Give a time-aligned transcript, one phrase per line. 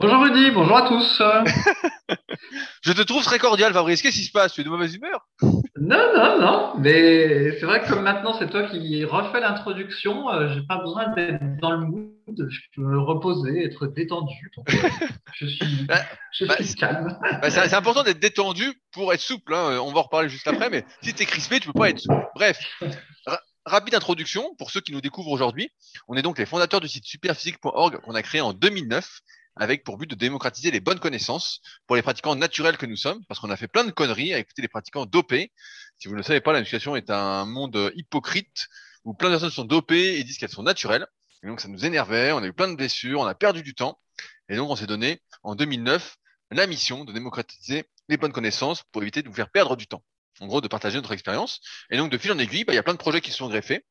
[0.00, 1.22] Bonjour Rudy, bonjour à tous.
[2.82, 4.00] Je te trouve très cordial Fabrice.
[4.00, 4.54] Qu'est-ce qui se passe?
[4.54, 5.26] Tu es de mauvaise humeur?
[5.42, 10.48] Non, non, non, mais c'est vrai que comme maintenant c'est toi qui refais l'introduction, euh,
[10.54, 14.50] j'ai pas besoin d'être dans le mood, je peux me reposer, être détendu.
[14.56, 14.88] Donc, euh,
[15.34, 16.00] je suis, Bah,
[16.32, 17.18] je bah, suis calme.
[17.42, 19.54] Bah, c'est important d'être détendu pour être souple.
[19.54, 19.78] hein.
[19.82, 22.24] On va en reparler juste après, mais si t'es crispé, tu peux pas être souple.
[22.34, 22.58] Bref,
[23.26, 25.68] ra- rapide introduction pour ceux qui nous découvrent aujourd'hui.
[26.08, 29.06] On est donc les fondateurs du site superphysique.org qu'on a créé en 2009
[29.60, 33.22] avec pour but de démocratiser les bonnes connaissances pour les pratiquants naturels que nous sommes,
[33.26, 35.52] parce qu'on a fait plein de conneries à écouter les pratiquants dopés.
[35.98, 38.68] Si vous ne le savez pas, la musculation est un monde hypocrite
[39.04, 41.06] où plein de personnes sont dopées et disent qu'elles sont naturelles.
[41.42, 43.74] Et donc ça nous énervait, on a eu plein de blessures, on a perdu du
[43.74, 44.00] temps.
[44.48, 46.16] Et donc on s'est donné en 2009
[46.52, 50.02] la mission de démocratiser les bonnes connaissances pour éviter de vous faire perdre du temps.
[50.40, 51.60] En gros, de partager notre expérience.
[51.90, 53.36] Et donc, de fil en aiguille, bah, il y a plein de projets qui se
[53.36, 53.84] sont greffés.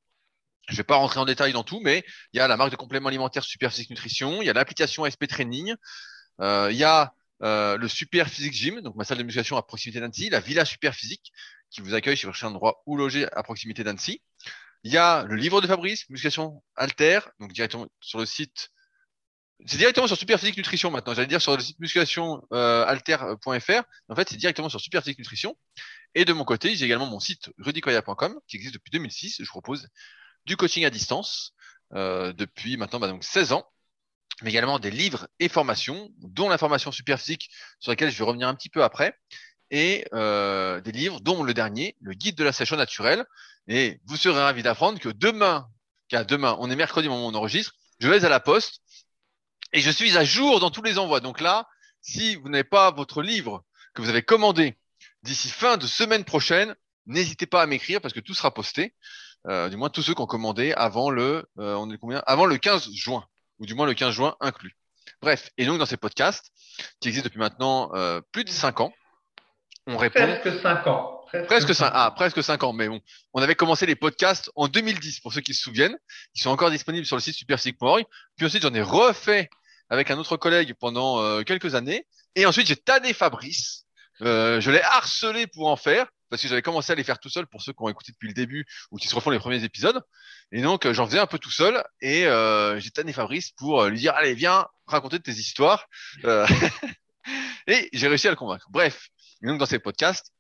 [0.68, 2.76] Je vais pas rentrer en détail dans tout, mais il y a la marque de
[2.76, 5.74] compléments alimentaires Super Physique Nutrition, il y a l'application SP Training,
[6.42, 9.64] euh, il y a euh, le Super Physique Gym, donc ma salle de musculation à
[9.64, 11.32] proximité d'Annecy, la Villa Super Physique,
[11.72, 14.22] qui vous accueille si vous cherchez un endroit où loger à proximité d'Annecy.
[14.84, 18.72] Il y a le livre de Fabrice, Musculation Alter, donc directement sur le site
[19.66, 21.14] c'est directement sur Superphysique Nutrition maintenant.
[21.14, 23.84] J'allais dire sur le site musculation euh, alter.fr.
[24.08, 25.58] En fait, c'est directement sur Superphysique Nutrition.
[26.16, 29.42] Et de mon côté, j'ai également mon site rudicoya.com qui existe depuis 2006.
[29.44, 29.88] Je propose
[30.46, 31.54] du coaching à distance
[31.94, 33.66] euh, depuis maintenant bah, donc 16 ans,
[34.42, 38.48] mais également des livres et formations, dont la formation Superphysique sur laquelle je vais revenir
[38.48, 39.18] un petit peu après,
[39.72, 43.26] et euh, des livres dont le dernier, le guide de la sèche naturelle.
[43.68, 45.68] Et vous serez ravis d'apprendre que demain,
[46.08, 48.82] car demain, on est mercredi au moment on enregistre, je vais à la poste
[49.74, 51.20] et je suis à jour dans tous les envois.
[51.20, 51.68] Donc là,
[52.02, 54.78] si vous n'avez pas votre livre que vous avez commandé
[55.24, 58.96] d'ici fin de semaine prochaine, n'hésitez pas à m'écrire parce que tout sera posté.
[59.48, 62.22] Euh, du moins tous ceux qui ont commandé avant le, euh, on est combien?
[62.26, 63.26] Avant le 15 juin,
[63.60, 64.76] ou du moins le 15 juin inclus.
[65.22, 66.52] Bref, et donc dans ces podcasts
[67.00, 68.94] qui existent depuis maintenant euh, plus de 5 ans,
[69.88, 71.22] on répond Presque 5 ans.
[71.48, 73.00] presque 5 ah, presque 5 ans, mais bon,
[73.34, 75.98] on avait commencé les podcasts en 2010 pour ceux qui se souviennent.
[76.36, 78.04] Ils sont encore disponibles sur le site superphysique.org.
[78.36, 79.50] Puis ensuite, j'en ai refait
[79.90, 82.06] avec un autre collègue pendant euh, quelques années.
[82.36, 83.86] Et ensuite, j'ai tanné Fabrice.
[84.22, 87.30] Euh, je l'ai harcelé pour en faire parce que j'avais commencé à les faire tout
[87.30, 89.64] seul pour ceux qui ont écouté depuis le début ou qui se refont les premiers
[89.64, 90.02] épisodes.
[90.52, 93.82] Et donc, euh, j'en faisais un peu tout seul et euh, j'ai tanné Fabrice pour
[93.82, 95.88] euh, lui dire allez viens raconter tes histoires.
[96.26, 96.48] Euh,
[97.68, 98.68] et j'ai réussi à le convaincre.
[98.70, 99.10] Bref,
[99.44, 100.34] et donc dans ces podcasts,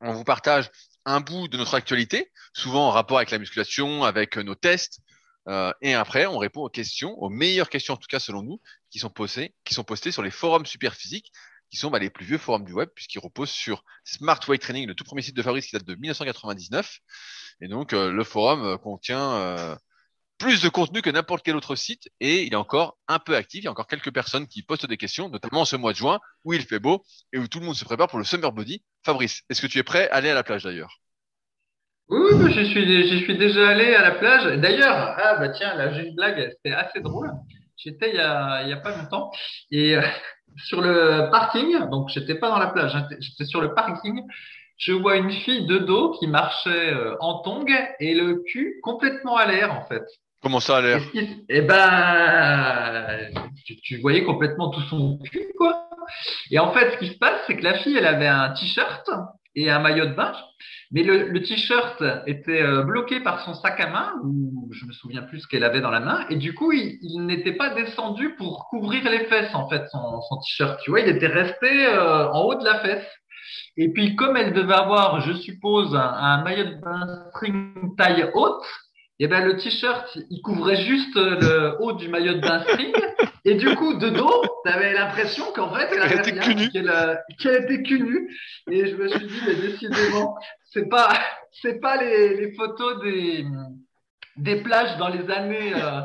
[0.00, 0.70] on vous partage
[1.04, 5.00] un bout de notre actualité, souvent en rapport avec la musculation, avec euh, nos tests,
[5.48, 8.60] euh, et après, on répond aux questions, aux meilleures questions en tout cas selon nous,
[8.90, 11.32] qui sont posées, qui sont postées sur les forums Superphysique,
[11.70, 14.94] qui sont bah, les plus vieux forums du web, puisqu'ils reposent sur Smart Training, le
[14.94, 16.98] tout premier site de Fabrice qui date de 1999.
[17.60, 19.76] Et donc, euh, le forum euh, contient euh,
[20.38, 23.62] plus de contenu que n'importe quel autre site, et il est encore un peu actif.
[23.62, 25.98] Il y a encore quelques personnes qui postent des questions, notamment en ce mois de
[25.98, 28.52] juin, où il fait beau, et où tout le monde se prépare pour le Summer
[28.52, 28.82] Body.
[29.04, 31.00] Fabrice, est-ce que tu es prêt à aller à la plage d'ailleurs?
[32.08, 34.58] Oui, j'y suis, j'y suis déjà allé à la plage.
[34.60, 37.30] D'ailleurs, ah bah tiens, là j'ai une blague, c'était assez drôle.
[37.76, 39.30] J'étais il y a, il y a pas longtemps
[39.70, 39.94] et
[40.64, 44.22] sur le parking, donc j'étais pas dans la plage, hein, j'étais sur le parking.
[44.76, 47.66] Je vois une fille de dos qui marchait euh, en tongs
[47.98, 50.04] et le cul complètement à l'air en fait.
[50.40, 51.02] Comment ça a l'air?
[51.48, 53.30] Eh ben,
[53.64, 55.88] tu, tu voyais complètement tout son cul quoi.
[56.50, 59.10] Et en fait, ce qui se passe, c'est que la fille, elle avait un t-shirt
[59.54, 60.32] et un maillot de bain,
[60.90, 64.92] mais le, le t-shirt était euh, bloqué par son sac à main, ou je me
[64.92, 67.70] souviens plus ce qu'elle avait dans la main, et du coup, il, il n'était pas
[67.74, 70.80] descendu pour couvrir les fesses, en fait, son, son t-shirt.
[70.82, 73.06] Tu vois, il était resté euh, en haut de la fesse.
[73.76, 78.30] Et puis, comme elle devait avoir, je suppose, un, un maillot de bain string taille
[78.34, 78.64] haute,
[79.20, 82.92] eh ben, le t-shirt, il couvrait juste le haut du maillot de bain string.
[83.44, 86.90] Et du coup, de dos, t'avais l'impression qu'en fait, elle, Elle avait était cul qu'elle
[86.90, 88.36] euh, qu'elle était cul nue.
[88.70, 91.08] Et je me suis dit, mais décidément, c'est pas,
[91.62, 93.46] c'est pas les, les photos des,
[94.38, 96.00] des plages dans les années euh,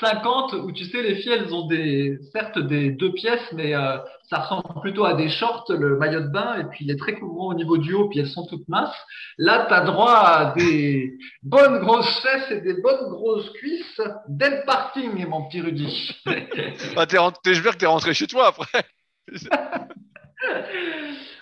[0.00, 3.98] 50 où tu sais, les filles, elles ont des, certes des deux pièces, mais euh,
[4.28, 7.14] ça ressemble plutôt à des shorts, le maillot de bain, et puis il est très
[7.18, 8.94] couvrant au niveau du haut, puis elles sont toutes minces.
[9.38, 11.12] Là, tu as droit à des
[11.42, 16.16] bonnes grosses fesses et des bonnes grosses cuisses dès le parking, mon petit Rudy.
[16.96, 18.84] ah, t'es rentré- J'espère que t'es rentré chez toi après.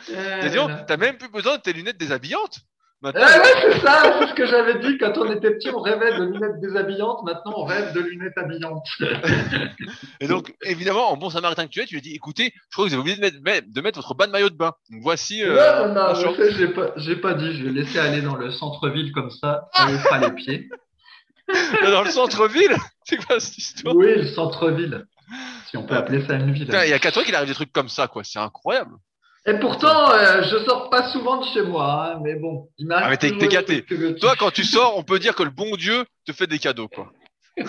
[0.08, 2.60] Euh, T'as dit, oh, t'as même plus besoin de tes lunettes déshabillantes
[3.02, 6.18] Maintenant, ouais, c'est ça, c'est ce que j'avais dit quand on était petit, on rêvait
[6.18, 8.88] de lunettes déshabillantes, maintenant on rêve de lunettes habillantes.
[10.20, 12.72] et donc, évidemment, en bon samaritain que tu es, tu lui as dit, écoutez, je
[12.72, 14.72] crois que vous avez oublié de mettre, de mettre votre bas de maillot de bain.
[14.90, 15.44] Donc voici.
[15.44, 16.14] Euh, non, non,
[16.56, 19.90] j'ai pas, j'ai pas dit, je vais laisser aller dans le centre-ville comme ça, ça
[19.90, 20.68] lui fera les pieds.
[21.82, 22.76] dans le centre-ville?
[23.04, 23.94] C'est quoi cette histoire?
[23.94, 25.06] Oui, le centre-ville.
[25.70, 26.68] Si on peut appeler ça une ville.
[26.84, 28.24] Il y a qu'à toi qu'il arrive des trucs comme ça, quoi.
[28.24, 28.94] C'est incroyable.
[29.48, 33.06] Et pourtant, euh, je sors pas souvent de chez moi, hein, mais bon, il m'arrive.
[33.06, 33.84] Ah, mais t'es gâté.
[34.20, 36.88] Toi, quand tu sors, on peut dire que le bon Dieu te fait des cadeaux,
[36.88, 37.12] quoi.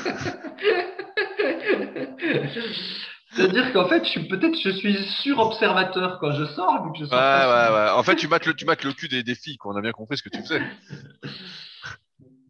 [3.35, 7.05] C'est-à-dire qu'en fait, je suis peut-être je suis sur-observateur quand je sors, vu que je
[7.05, 7.19] sors.
[7.19, 7.91] Ouais, ouais, ouais.
[7.91, 9.73] En fait, tu mates le, tu mates le cul des, des filles, quoi.
[9.73, 10.61] On a bien compris ce que tu faisais.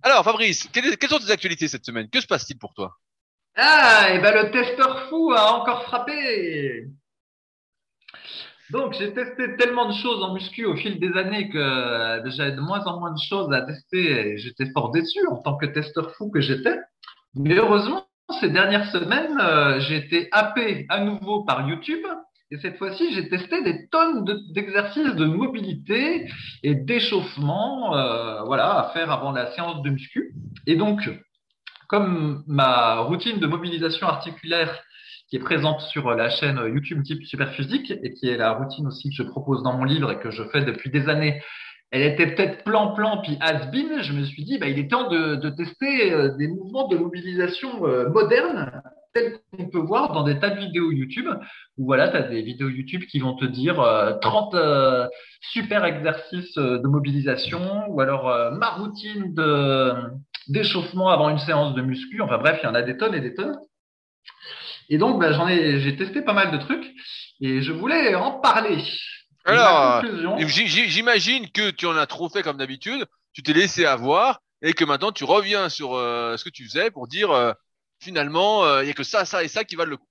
[0.04, 2.10] Alors, Fabrice, quelles, sont tes actualités cette semaine?
[2.10, 2.96] Que se passe-t-il pour toi?
[3.56, 6.86] Ah, et ben le testeur fou a encore frappé.
[8.72, 12.52] Donc, j'ai testé tellement de choses en muscu au fil des années que euh, j'avais
[12.52, 15.66] de moins en moins de choses à tester et j'étais fort déçu en tant que
[15.66, 16.78] testeur fou que j'étais.
[17.36, 18.06] Mais heureusement,
[18.42, 22.06] ces dernières semaines, euh, j'ai été happé à nouveau par YouTube
[22.50, 24.24] et cette fois-ci, j'ai testé des tonnes
[24.54, 26.30] d'exercices de, mobilité
[26.64, 30.34] et d'échauffement, euh, voilà, à faire avant la séance de muscu.
[30.66, 31.10] Et donc,
[31.90, 34.82] comme ma routine de mobilisation articulaire
[35.30, 39.10] qui est présente sur la chaîne YouTube Type Superphysique et qui est la routine aussi
[39.10, 41.42] que je propose dans mon livre et que je fais depuis des années.
[41.92, 44.02] Elle était peut-être plan-plan puis has-been.
[44.02, 47.86] Je me suis dit, bah, il est temps de, tester euh, des mouvements de mobilisation
[47.86, 48.82] euh, modernes
[49.14, 51.28] tels qu'on peut voir dans des tas de vidéos YouTube
[51.78, 53.76] où voilà, tu as des vidéos YouTube qui vont te dire
[54.22, 55.08] 30 euh,
[55.40, 59.34] super exercices de mobilisation ou alors ma routine
[60.50, 62.22] d'échauffement avant une séance de muscu.
[62.22, 63.58] Enfin bref, il y en a des tonnes et des tonnes.
[64.90, 66.94] Et donc, bah, j'en ai, j'ai testé pas mal de trucs
[67.42, 68.84] et je voulais en parler.
[69.46, 70.04] Alors,
[70.38, 74.84] j'imagine que tu en as trop fait comme d'habitude, tu t'es laissé avoir et que
[74.84, 77.54] maintenant tu reviens sur euh, ce que tu faisais pour dire euh,
[78.02, 80.08] finalement euh, il n'y a que ça, ça et ça qui valent le coup.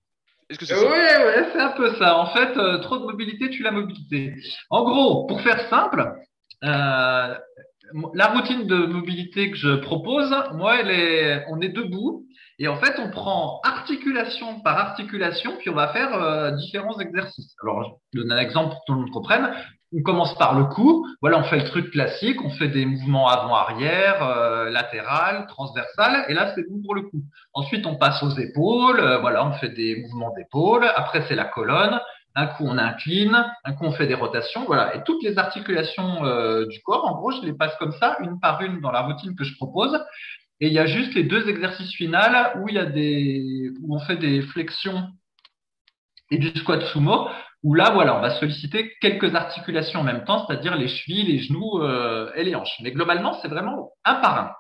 [0.49, 0.89] Est-ce que c'est ça?
[0.89, 2.19] Ouais, c'est un peu ça.
[2.19, 4.33] En fait, trop de mobilité, tu la mobilité.
[4.71, 6.15] En gros, pour faire simple,
[6.63, 12.27] la routine de mobilité que je propose, moi, elle est, on est debout
[12.59, 17.55] et en fait, on prend articulation par articulation, puis on va faire euh, différents exercices.
[17.63, 19.51] Alors, je donne un exemple pour que tout le monde comprenne.
[19.95, 21.07] On commence par le cou.
[21.21, 22.43] Voilà, on fait le truc classique.
[22.43, 26.25] On fait des mouvements avant-arrière, euh, latéral, transversal.
[26.29, 27.23] Et là, c'est bon pour le cou.
[27.53, 29.01] Ensuite, on passe aux épaules.
[29.01, 30.91] Euh, voilà, on fait des mouvements d'épaule.
[30.97, 32.01] Après, c'est la colonne.
[32.35, 33.45] Un coup, on incline.
[33.65, 34.65] Un coup, on fait des rotations.
[34.67, 34.97] Voilà.
[34.97, 36.23] Et toutes les articulations
[36.67, 39.35] du corps, en gros, je les passe comme ça, une par une, dans la routine
[39.37, 39.99] que je propose.
[40.61, 42.19] Et il y a juste les deux exercices finaux
[42.57, 45.09] où il y a des, où on fait des flexions
[46.31, 47.29] et du squat sumo,
[47.63, 51.39] où là, voilà, on va solliciter quelques articulations en même temps, c'est-à-dire les chevilles, les
[51.39, 52.77] genoux euh, et les hanches.
[52.83, 54.53] Mais globalement, c'est vraiment un par un.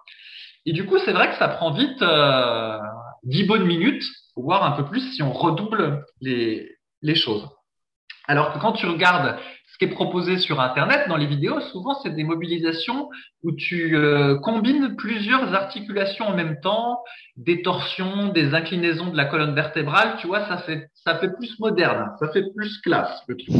[0.64, 2.78] Et du coup, c'est vrai que ça prend vite euh,
[3.24, 4.04] 10 bonnes minutes,
[4.36, 7.48] voire un peu plus si on redouble les, les choses.
[8.28, 9.38] Alors que quand tu regardes
[9.76, 13.10] ce qui est proposé sur Internet dans les vidéos, souvent c'est des mobilisations
[13.42, 17.02] où tu euh, combines plusieurs articulations en même temps,
[17.36, 20.16] des torsions, des inclinaisons de la colonne vertébrale.
[20.18, 23.54] Tu vois, ça fait ça fait plus moderne, ça fait plus classe le truc.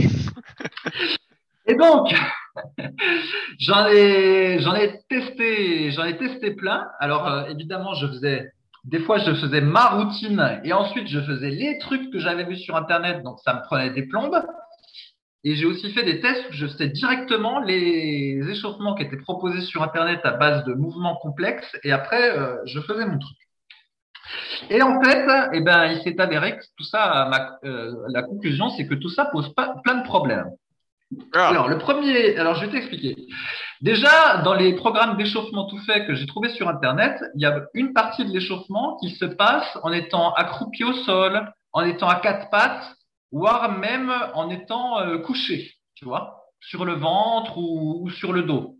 [1.67, 2.15] Et donc,
[3.59, 6.87] j'en ai j'en ai testé j'en ai testé plein.
[6.99, 8.53] Alors euh, évidemment, je faisais
[8.85, 12.57] des fois, je faisais ma routine et ensuite je faisais les trucs que j'avais vus
[12.57, 14.41] sur Internet, donc ça me prenait des plombes.
[15.45, 19.61] Et j'ai aussi fait des tests où je faisais directement les échauffements qui étaient proposés
[19.61, 21.77] sur Internet à base de mouvements complexes.
[21.85, 23.37] Et après, euh, je faisais mon truc.
[24.71, 28.71] Et en fait, eh ben, il s'est avéré que tout ça, ma, euh, la conclusion,
[28.71, 30.51] c'est que tout ça pose pas, plein de problèmes.
[31.33, 31.49] Ah.
[31.49, 33.17] Alors, le premier, alors je vais t'expliquer.
[33.81, 37.63] Déjà, dans les programmes d'échauffement tout fait que j'ai trouvé sur Internet, il y a
[37.75, 42.17] une partie de l'échauffement qui se passe en étant accroupi au sol, en étant à
[42.17, 42.96] quatre pattes
[43.37, 48.77] voire même en étant euh, couché, tu vois, sur le ventre ou, sur le dos.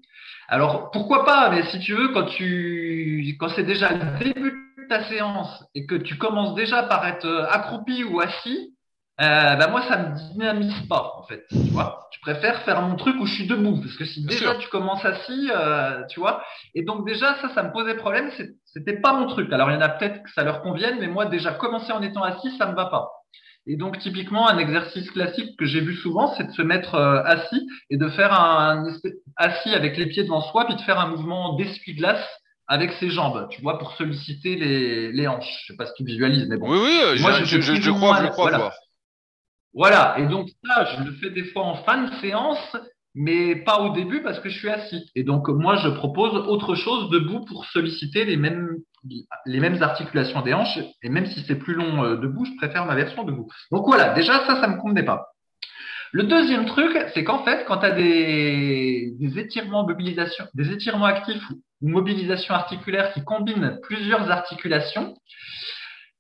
[0.49, 4.89] Alors pourquoi pas, mais si tu veux, quand tu quand c'est déjà le début de
[4.89, 8.73] ta séance et que tu commences déjà par être euh, accroupi ou assis,
[9.21, 12.09] euh, bah moi ça me dynamise pas en fait, tu vois.
[12.13, 15.05] Je préfère faire mon truc où je suis debout parce que si déjà tu commences
[15.05, 16.43] assis, euh, tu vois.
[16.75, 18.31] Et donc déjà ça, ça me posait problème.
[18.65, 19.53] C'était pas mon truc.
[19.53, 22.01] Alors il y en a peut-être que ça leur convienne, mais moi déjà commencer en
[22.01, 23.16] étant assis, ça me va pas.
[23.67, 27.23] Et donc typiquement un exercice classique que j'ai vu souvent, c'est de se mettre euh,
[27.25, 28.87] assis et de faire un,
[29.37, 32.25] assis avec les pieds devant soi, puis de faire un mouvement d'essuie-glace
[32.69, 35.63] avec ses jambes, tu vois, pour solliciter les, les hanches.
[35.63, 36.71] Je sais pas si tu visualises, mais bon.
[36.71, 38.59] Oui, oui, moi, je, je, je, crois, je crois voilà.
[38.59, 38.75] Voir.
[39.75, 42.77] Voilà, et donc ça, je le fais des fois en fin de séance,
[43.17, 45.11] mais pas au début parce que je suis assis.
[45.15, 48.77] Et donc, moi, je propose autre chose debout pour solliciter les mêmes,
[49.47, 50.79] les mêmes articulations des hanches.
[51.03, 53.49] Et même si c'est plus long euh, debout, je préfère ma version debout.
[53.73, 55.29] Donc voilà, déjà, ça, ça me convenait pas.
[56.13, 61.07] Le deuxième truc, c'est qu'en fait, quand tu as des, des étirements mobilisation, des étirements
[61.07, 61.43] actifs
[61.81, 65.15] ou mobilisation articulaire qui combinent plusieurs articulations,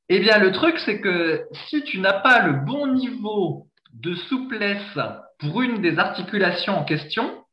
[0.09, 4.99] eh bien, le truc, c'est que si tu n'as pas le bon niveau de souplesse
[5.38, 7.45] pour une des articulations en question,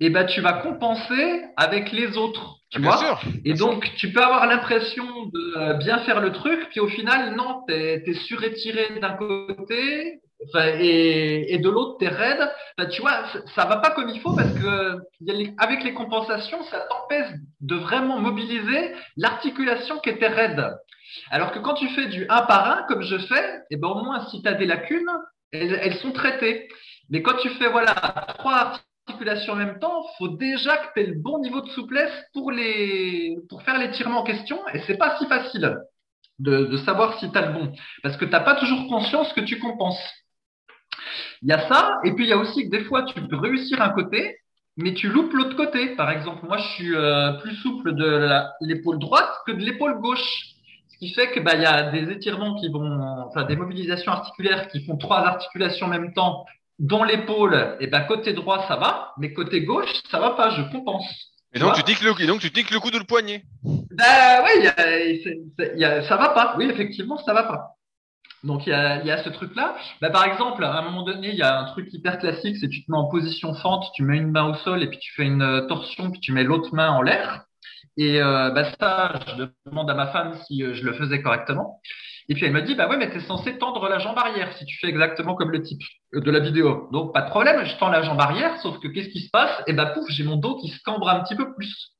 [0.00, 2.56] eh ben, tu vas compenser avec les autres.
[2.70, 3.20] Tu Bien vois sûr.
[3.44, 7.34] Et donc, tu peux avoir l'impression de euh, bien faire le truc, puis au final,
[7.36, 10.20] non, tu es, surétiré d'un côté
[10.80, 12.50] et, et de l'autre, tu es raide.
[12.76, 14.98] Enfin, tu vois, ça- va pas comme il faut parce que
[15.58, 17.30] avec les compensations, ça t'empêche
[17.60, 20.66] de vraiment mobiliser l'articulation qui était raide.
[21.30, 24.02] Alors que quand tu fais du un par un, comme je fais, eh ben, au
[24.02, 25.10] moins, si tu as des lacunes,
[25.52, 26.68] elles, elles sont traitées.
[27.12, 27.94] Mais quand tu fais voilà
[28.38, 32.12] trois articulations en même temps, faut déjà que tu aies le bon niveau de souplesse
[32.32, 35.76] pour les pour faire l'étirement en question et c'est pas si facile
[36.38, 39.30] de, de savoir si tu as le bon parce que tu n'as pas toujours conscience
[39.34, 40.02] que tu compenses.
[41.42, 43.36] Il y a ça et puis il y a aussi que des fois tu peux
[43.36, 44.38] réussir un côté
[44.78, 45.94] mais tu loupes l'autre côté.
[45.96, 48.26] Par exemple, moi je suis euh, plus souple de
[48.62, 50.54] l'épaule droite que de l'épaule gauche.
[50.88, 54.12] Ce qui fait que bah il y a des étirements qui vont enfin des mobilisations
[54.12, 56.46] articulaires qui font trois articulations en même temps
[56.82, 60.62] dont l'épaule, et ben côté droit ça va, mais côté gauche ça va pas, je
[60.70, 61.06] compense.
[61.54, 63.44] Et donc, tu tiques le, et donc, tu tiques le coude ou le poignet.
[63.62, 66.54] Ben oui, y a, y a- ça va pas.
[66.56, 67.76] Oui, effectivement, ça va pas.
[68.42, 69.76] Donc il y a, y a ce truc-là.
[70.00, 72.68] Ben, par exemple, à un moment donné, il y a un truc hyper classique, c'est
[72.68, 75.12] tu te mets en position fente, tu mets une main au sol et puis tu
[75.14, 77.44] fais une euh, torsion, puis tu mets l'autre main en l'air.
[77.96, 81.80] Et euh, ben, ça, je demande à ma femme si euh, je le faisais correctement.
[82.28, 84.64] Et puis elle me dit, bah ouais, mais t'es censé tendre la jambe arrière si
[84.64, 85.82] tu fais exactement comme le type
[86.14, 86.88] euh, de la vidéo.
[86.92, 89.62] Donc pas de problème, je tends la jambe arrière, sauf que qu'est-ce qui se passe?
[89.66, 91.92] Et ben pouf, j'ai mon dos qui se cambre un petit peu plus.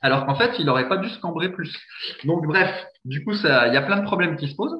[0.00, 1.76] Alors qu'en fait, il aurait pas dû se cambrer plus.
[2.24, 4.76] Donc bref, du coup, il y a plein de problèmes qui se posent.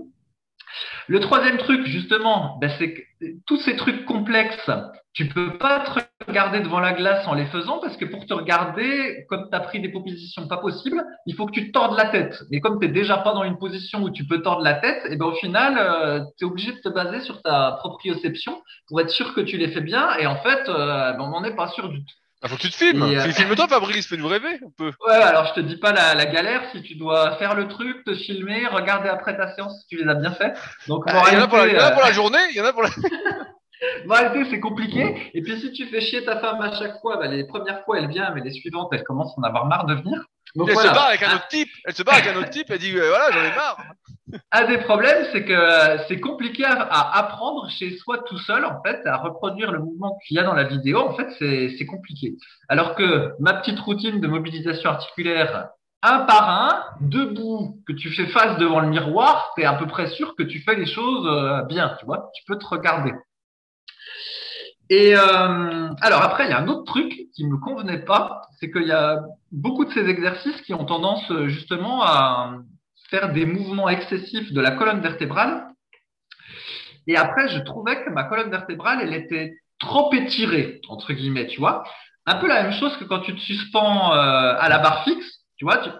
[1.08, 3.02] Le troisième truc, justement, ben, c'est que
[3.46, 4.70] tous ces trucs complexes,
[5.12, 5.90] tu peux pas te
[6.26, 9.60] regarder devant la glace en les faisant parce que pour te regarder, comme tu as
[9.60, 12.42] pris des positions pas possibles, il faut que tu tordes la tête.
[12.50, 15.16] Mais comme tu déjà pas dans une position où tu peux tordre la tête, et
[15.16, 19.32] ben au final, tu es obligé de te baser sur ta proprioception pour être sûr
[19.32, 20.16] que tu les fais bien.
[20.18, 22.14] Et en fait, euh, ben, on n'en est pas sûr du tout.
[22.42, 23.02] Ah, faut que tu te filmes.
[23.02, 24.92] Euh, Filme-toi, Fabrice, fais-nous rêver un peu.
[25.06, 28.04] Ouais, alors je te dis pas la, la galère si tu dois faire le truc,
[28.04, 30.52] te filmer, regarder après ta séance si tu les as bien fait.
[30.86, 32.12] Donc Ah, Il y en a pour la, il y en a euh, pour la
[32.12, 32.90] journée, il y en a pour la.
[34.06, 35.30] moralité, c'est compliqué.
[35.34, 37.98] Et puis si tu fais chier ta femme à chaque fois, bah, les premières fois
[37.98, 40.24] elle vient, mais les suivantes elle commence à en avoir marre de venir.
[40.54, 40.90] Donc elle voilà.
[40.90, 41.68] se barre avec un autre type.
[41.84, 42.66] Elle se barre avec un autre type.
[42.70, 43.78] Elle dit, euh, voilà, j'en ai marre.
[44.50, 48.82] Un des problèmes, c'est que euh, c'est compliqué à, apprendre chez soi tout seul, en
[48.82, 50.98] fait, à reproduire le mouvement qu'il y a dans la vidéo.
[50.98, 52.34] En fait, c'est c'est compliqué.
[52.68, 55.68] Alors que ma petite routine de mobilisation articulaire,
[56.02, 59.86] un par un, debout, que tu fais face devant le miroir, tu es à peu
[59.86, 63.12] près sûr que tu fais les choses euh, bien, tu vois, tu peux te regarder.
[64.88, 68.70] Et euh, alors après, il y a un autre truc qui me convenait pas, c'est
[68.70, 72.54] qu'il y a beaucoup de ces exercices qui ont tendance euh, justement à
[73.10, 75.68] faire des mouvements excessifs de la colonne vertébrale.
[77.08, 81.60] Et après, je trouvais que ma colonne vertébrale, elle était trop étirée, entre guillemets, tu
[81.60, 81.84] vois.
[82.26, 85.44] Un peu la même chose que quand tu te suspends euh, à la barre fixe,
[85.56, 85.90] tu vois, tu,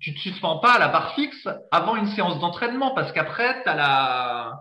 [0.00, 3.74] tu te suspends pas à la barre fixe avant une séance d'entraînement parce qu'après, t'as
[3.74, 4.60] la,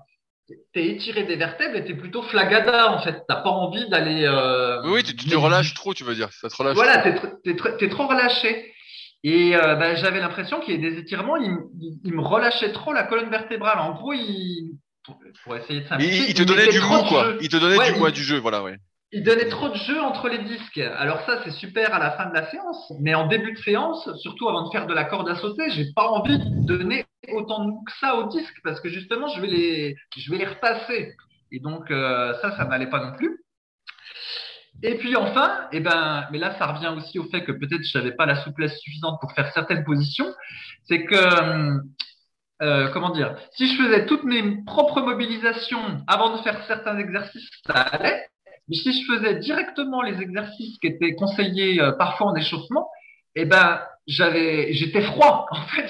[0.74, 3.24] t'es étiré des vertèbres et t'es plutôt flagada, en fait.
[3.28, 6.30] T'as pas envie d'aller, euh, Oui, oui, tu, tu te relâches trop, tu veux dire.
[6.34, 6.76] Ça te relâche.
[6.76, 8.74] voilà, t'es, t'es, t'es trop relâché.
[9.24, 12.22] Et euh, ben, j'avais l'impression qu'il y avait des étirements, il, m- il- il me
[12.22, 13.78] relâchait trop la colonne vertébrale.
[13.80, 14.72] En gros, il,
[15.04, 17.34] pour, pour essayer de Il, simplifier, il te donnait du de quoi.
[17.40, 18.78] Il te donnait Ouais, du il- du jeu, voilà, ouais.
[19.14, 20.78] Il donnait trop de jeu entre les disques.
[20.78, 24.10] Alors ça, c'est super à la fin de la séance, mais en début de séance,
[24.22, 27.66] surtout avant de faire de la corde à sauter, j'ai pas envie de donner autant
[27.66, 31.14] de que ça aux disques parce que justement, je vais les, je vais les repasser.
[31.52, 33.44] Et donc euh, ça, ça n'allait pas non plus.
[34.84, 37.98] Et puis enfin, eh ben, mais là, ça revient aussi au fait que peut-être je
[37.98, 40.34] n'avais pas la souplesse suffisante pour faire certaines positions.
[40.86, 41.78] C'est que,
[42.62, 47.50] euh, comment dire, si je faisais toutes mes propres mobilisations avant de faire certains exercices,
[47.68, 48.26] ça allait.
[48.72, 52.90] Mais si je faisais directement les exercices qui étaient conseillés euh, parfois en échauffement,
[53.36, 55.46] eh ben, j'avais, j'étais froid.
[55.52, 55.88] En fait,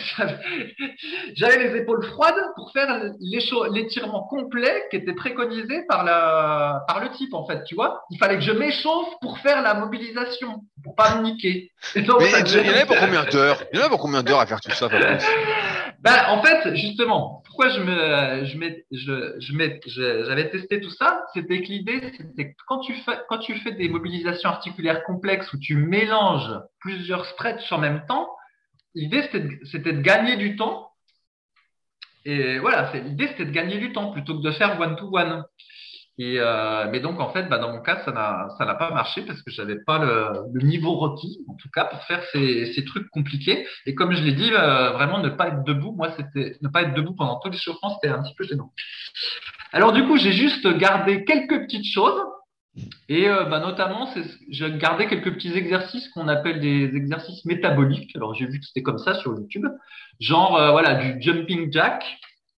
[1.35, 2.87] j'avais, les épaules froides pour faire
[3.19, 8.03] l'étirement complet qui était préconisé par la, par le type, en fait, tu vois.
[8.09, 11.71] Il fallait que je m'échauffe pour faire la mobilisation, pour pas me niquer.
[11.93, 13.61] Et donc, Mais ça il y en avait pour combien d'heures?
[13.71, 14.89] Il y en avait pour combien d'heures à faire tout ça,
[16.01, 21.23] Ben, en fait, justement, pourquoi je me, je mets, je, je j'avais testé tout ça,
[21.31, 25.53] c'était que l'idée, c'était que quand tu fais, quand tu fais des mobilisations articulaires complexes
[25.53, 28.27] où tu mélanges plusieurs stretches en même temps,
[28.95, 29.21] l'idée
[29.71, 30.91] c'était de gagner du temps.
[32.25, 35.43] Et voilà, l'idée c'était de gagner du temps plutôt que de faire one to one.
[36.17, 39.41] Et euh, mais donc en fait, bah, dans mon cas, ça n'a pas marché parce
[39.41, 43.09] que j'avais pas le, le, niveau requis, en tout cas pour faire ces, ces trucs
[43.09, 43.65] compliqués.
[43.85, 46.83] Et comme je l'ai dit, euh, vraiment ne pas être debout, moi c'était ne pas
[46.83, 48.71] être debout pendant tout l'échauffement, c'était un petit peu gênant.
[49.71, 52.21] Alors du coup, j'ai juste gardé quelques petites choses.
[53.09, 54.09] Et euh, bah, notamment,
[54.49, 58.15] j'ai gardé quelques petits exercices qu'on appelle des exercices métaboliques.
[58.15, 59.65] Alors j'ai vu que c'était comme ça sur YouTube,
[60.19, 62.05] genre euh, voilà du jumping jack,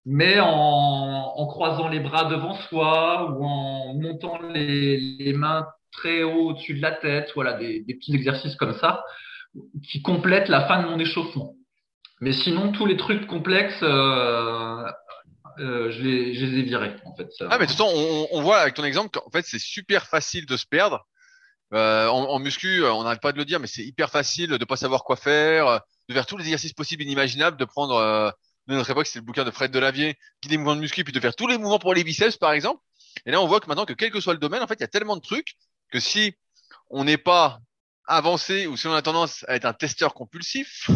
[0.06, 6.74] mais en, croisant les bras devant soi ou en montant les, mains très haut au-dessus
[6.74, 9.04] de la tête, voilà, des, petits exercices comme ça
[9.88, 11.54] qui complètent la fin de mon échauffement.
[12.20, 14.84] Mais sinon, tous les trucs complexes, euh,
[15.58, 16.96] euh, je, les, je, les, ai virés
[17.40, 20.46] ah mais de toute façon, on, voit avec ton exemple qu'en fait c'est super facile
[20.46, 21.06] de se perdre.
[21.72, 24.64] Euh, en, en, muscu, on n'arrête pas de le dire, mais c'est hyper facile de
[24.64, 28.34] pas savoir quoi faire, de faire tous les exercices possibles et inimaginables, de prendre
[28.66, 31.12] de notre époque, c'est le bouquin de Fred Delavier, qui des mouvements de muscu, puis
[31.12, 32.80] de faire tous les mouvements pour les biceps, par exemple.
[33.26, 34.80] Et là, on voit que maintenant, que quel que soit le domaine, en fait, il
[34.80, 35.54] y a tellement de trucs
[35.90, 36.34] que si
[36.90, 37.60] on n'est pas
[38.06, 40.90] avancé ou si on a tendance à être un testeur compulsif,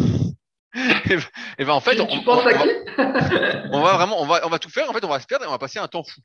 [0.75, 2.69] et, ben en fait, on, tu on, à qui
[3.71, 4.89] on va vraiment, on va, on va tout faire.
[4.89, 6.21] En fait, on va se perdre et on va passer un temps fou.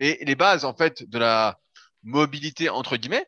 [0.00, 1.58] Et les bases, en fait, de la
[2.02, 3.26] mobilité entre guillemets,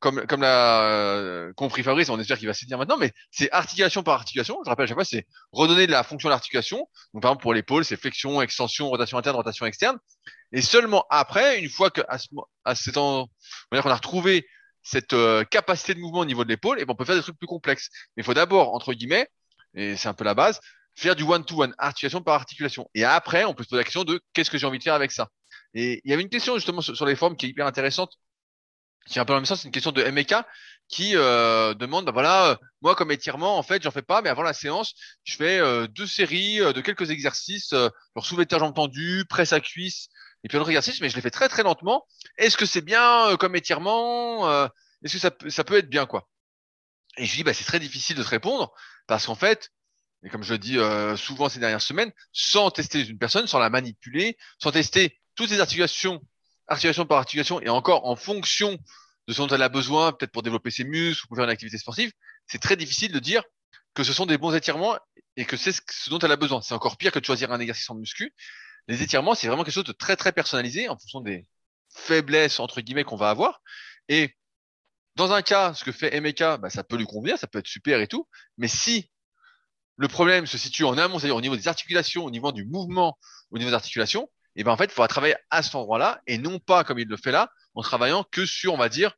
[0.00, 3.50] comme, comme l'a euh, compris Fabrice, on espère qu'il va se dire maintenant, mais c'est
[3.52, 4.58] articulation par articulation.
[4.64, 6.88] Je rappelle à chaque fois, c'est redonner de la fonction de l'articulation.
[7.14, 9.98] Donc, par exemple, pour l'épaule, c'est flexion, extension, rotation interne, rotation externe.
[10.52, 12.28] Et seulement après, une fois que à, ce,
[12.64, 13.28] à cet temps,
[13.70, 14.46] on a retrouvé
[14.82, 17.22] cette euh, capacité de mouvement au niveau de l'épaule, et ben, on peut faire des
[17.22, 17.88] trucs plus complexes.
[18.16, 19.28] Mais il faut d'abord, entre guillemets,
[19.74, 20.60] et c'est un peu la base,
[20.96, 22.90] faire du one-to-one, articulation par articulation.
[22.94, 24.94] Et après, on peut se poser la question de qu'est-ce que j'ai envie de faire
[24.94, 25.28] avec ça.
[25.74, 28.12] Et il y avait une question justement sur les formes qui est hyper intéressante
[29.06, 30.34] qui est un peu même sens, c'est une question de MEK
[30.92, 34.28] qui euh, demande, bah voilà, euh, moi comme étirement, en fait, j'en fais pas, mais
[34.28, 34.94] avant la séance,
[35.24, 39.60] je fais euh, deux séries de quelques exercices, genre soulevé de jambes tendues, presse à
[39.60, 40.08] cuisse,
[40.44, 42.06] et puis un autre exercice, mais je les fais très très lentement.
[42.36, 44.66] Est-ce que c'est bien comme étirement
[45.02, 46.28] Est-ce que ça, ça peut être bien quoi?
[47.16, 48.72] Et je dis, bah c'est très difficile de te répondre
[49.06, 49.70] parce qu'en fait,
[50.24, 50.78] et comme je le dis
[51.16, 55.60] souvent ces dernières semaines, sans tester une personne, sans la manipuler, sans tester toutes les
[55.60, 56.20] articulations
[56.68, 58.78] articulation par articulation et encore en fonction
[59.28, 61.50] de ce dont elle a besoin, peut-être pour développer ses muscles ou pour faire une
[61.50, 62.12] activité sportive,
[62.46, 63.42] c'est très difficile de dire
[63.94, 64.98] que ce sont des bons étirements
[65.36, 66.62] et que c'est ce dont elle a besoin.
[66.62, 68.34] C'est encore pire que de choisir un exercice en muscu.
[68.88, 71.46] Les étirements, c'est vraiment quelque chose de très très personnalisé en fonction des
[71.90, 73.60] faiblesses entre guillemets qu'on va avoir.
[74.08, 74.34] Et
[75.14, 77.68] dans un cas, ce que fait MK, bah, ça peut lui convenir, ça peut être
[77.68, 78.26] super et tout.
[78.56, 79.10] Mais si
[79.96, 83.18] le problème se situe en amont, c'est-à-dire au niveau des articulations, au niveau du mouvement,
[83.50, 86.38] au niveau des articulations, et ben en fait, il faudra travailler à cet endroit-là et
[86.38, 89.14] non pas comme il le fait là, en travaillant que sur, on va dire,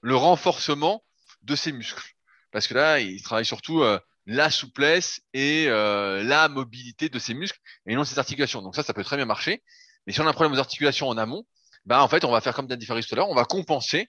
[0.00, 1.04] le renforcement
[1.42, 2.12] de ses muscles.
[2.50, 7.34] Parce que là, il travaille surtout euh, la souplesse et euh, la mobilité de ses
[7.34, 8.62] muscles et non ses articulations.
[8.62, 9.62] Donc ça, ça peut très bien marcher.
[10.06, 11.44] Mais si on a un problème aux articulations en amont,
[11.84, 14.08] ben en fait, on va faire comme Danny Ferris tout à l'heure, on va compenser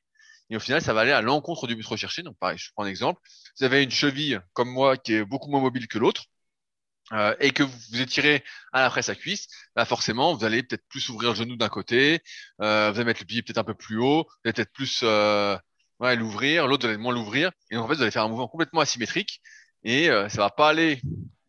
[0.50, 2.22] et au final, ça va aller à l'encontre du but recherché.
[2.22, 3.22] Donc pareil, je prends un exemple.
[3.58, 6.26] Vous avez une cheville comme moi qui est beaucoup moins mobile que l'autre.
[7.12, 10.88] Euh, et que vous étirez à la presse à cuisse, bah forcément, vous allez peut-être
[10.88, 12.22] plus ouvrir le genou d'un côté,
[12.62, 15.02] euh, vous allez mettre le pied peut-être un peu plus haut, vous allez peut-être plus
[15.04, 15.58] euh,
[16.00, 18.30] ouais, l'ouvrir, l'autre vous allez moins l'ouvrir, et donc en fait, vous allez faire un
[18.30, 19.42] mouvement complètement asymétrique,
[19.84, 21.02] et euh, ça va pas aller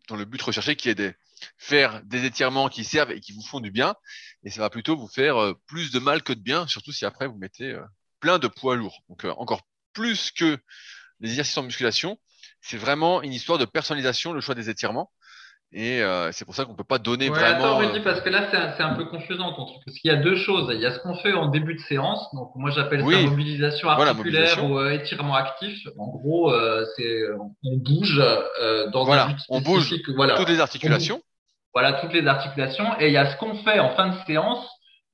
[0.08, 1.14] dans le but recherché qui est de
[1.56, 3.94] faire des étirements qui servent et qui vous font du bien,
[4.42, 7.04] et ça va plutôt vous faire euh, plus de mal que de bien, surtout si
[7.04, 7.84] après vous mettez euh,
[8.18, 9.02] plein de poids lourds.
[9.08, 9.62] Donc encore
[9.92, 10.58] plus que
[11.20, 12.18] les exercices en musculation,
[12.60, 15.12] c'est vraiment une histoire de personnalisation, le choix des étirements.
[15.76, 17.64] Et euh, c'est pour ça qu'on peut pas donner ouais, vraiment.
[17.64, 19.82] Attends, Rudy, parce que là, c'est un, un, peu confusant ton truc.
[19.84, 20.70] Parce qu'il y a deux choses.
[20.72, 22.28] Il y a ce qu'on fait en début de séance.
[22.32, 23.14] Donc, moi, j'appelle oui.
[23.24, 24.70] ça mobilisation articulaire voilà, mobilisation.
[24.70, 25.84] ou euh, étirement actif.
[25.98, 27.22] En gros, euh, c'est
[27.64, 30.36] on bouge euh, dans voilà, un but on bouge voilà.
[30.36, 31.20] toutes les articulations.
[31.74, 32.86] Voilà, toutes les articulations.
[33.00, 34.64] Et il y a ce qu'on fait en fin de séance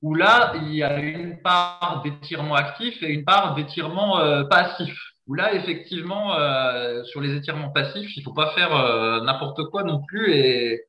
[0.01, 4.95] où là, il y a une part d'étirement actif et une part d'étirement euh, passif
[5.31, 9.83] où là, effectivement, euh, sur les étirements passifs, il faut pas faire euh, n'importe quoi
[9.83, 10.33] non plus.
[10.33, 10.81] Et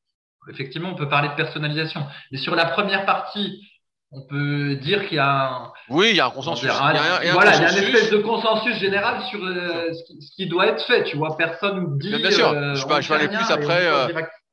[0.51, 2.05] effectivement, on peut parler de personnalisation.
[2.33, 3.63] Mais sur la première partie,
[4.11, 5.73] on peut dire qu'il y a un.
[5.91, 6.69] Oui, il y a un consensus.
[6.69, 7.77] Un, il y a un, il y a voilà, consensus.
[7.77, 10.67] il y a une espèce de consensus général sur euh, ce, qui, ce, qui, doit
[10.67, 11.05] être fait.
[11.05, 12.09] Tu vois, personne dit.
[12.09, 12.53] Bien, bien sûr.
[12.75, 13.89] Je, vais, je vais aller plus après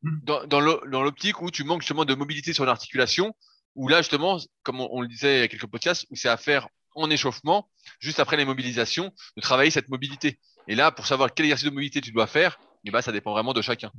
[0.03, 3.33] dans, dans l'optique où tu manques justement de mobilité sur l'articulation.
[3.73, 6.29] Où là, justement, comme on, on, le disait il y a quelques podcasts, où c'est
[6.29, 7.67] à faire en échauffement,
[7.99, 10.39] juste après les mobilisations, de travailler cette mobilité.
[10.67, 13.33] Et là, pour savoir quel exercice de mobilité tu dois faire, eh ben, ça dépend
[13.33, 13.91] vraiment de chacun.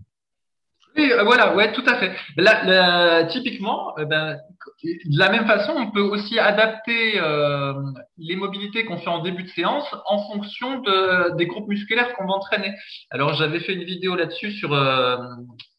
[0.96, 2.12] Oui, euh, voilà, ouais, tout à fait.
[3.31, 4.38] Typiquement, euh, ben,
[4.83, 7.74] de la même façon, on peut aussi adapter euh,
[8.18, 12.26] les mobilités qu'on fait en début de séance en fonction de, des groupes musculaires qu'on
[12.26, 12.74] va entraîner.
[13.11, 14.70] Alors, j'avais fait une vidéo là-dessus sur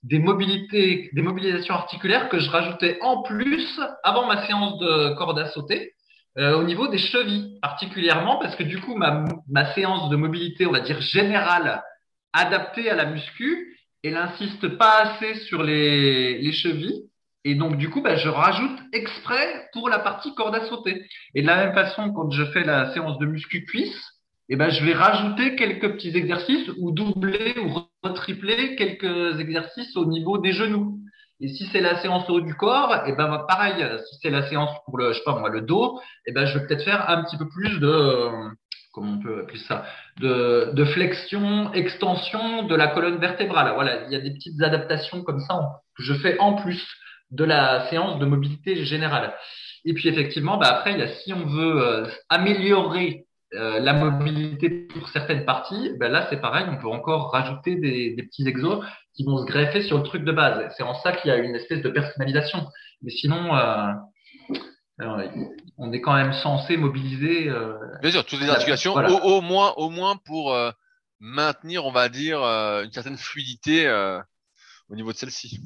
[0.03, 5.39] des mobilités, des mobilisations articulaires que je rajoutais en plus avant ma séance de corde
[5.39, 5.93] à sauter.
[6.37, 10.71] Euh, au niveau des chevilles, particulièrement parce que du coup, ma, séance de mobilité, on
[10.71, 11.83] va dire générale,
[12.31, 17.03] adaptée à la muscu, elle insiste pas assez sur les, les chevilles.
[17.43, 21.05] Et donc, du coup, bah, je rajoute exprès pour la partie corde à sauter.
[21.33, 24.69] Et de la même façon, quand je fais la séance de muscu cuisse, eh ben,
[24.69, 30.51] je vais rajouter quelques petits exercices ou doubler ou retripler quelques exercices au niveau des
[30.51, 30.99] genoux.
[31.41, 34.29] Et si c'est la séance au haut du corps, et eh ben pareil, si c'est
[34.29, 36.67] la séance pour le, je sais pas moi, le dos, et eh ben je vais
[36.67, 38.29] peut-être faire un petit peu plus de,
[38.91, 39.85] comment on peut appeler ça,
[40.19, 43.73] de, de flexion, extension de la colonne vertébrale.
[43.73, 46.85] Voilà, il y a des petites adaptations comme ça que je fais en plus
[47.31, 49.33] de la séance de mobilité générale.
[49.85, 53.93] Et puis effectivement, bah après, il y a si on veut euh, améliorer euh, la
[53.93, 58.47] mobilité pour certaines parties, ben là c'est pareil, on peut encore rajouter des, des, petits
[58.47, 60.73] exos qui vont se greffer sur le truc de base.
[60.77, 62.67] C'est en ça qu'il y a une espèce de personnalisation.
[63.01, 63.91] Mais sinon, euh,
[65.01, 65.27] euh
[65.77, 67.49] on est quand même censé mobiliser.
[67.49, 69.11] Euh, Bien sûr, toutes les articulations, voilà.
[69.11, 70.71] au, au, moins, au moins pour euh,
[71.19, 73.89] maintenir, on va dire, une certaine fluidité
[74.89, 75.59] au niveau de celle-ci.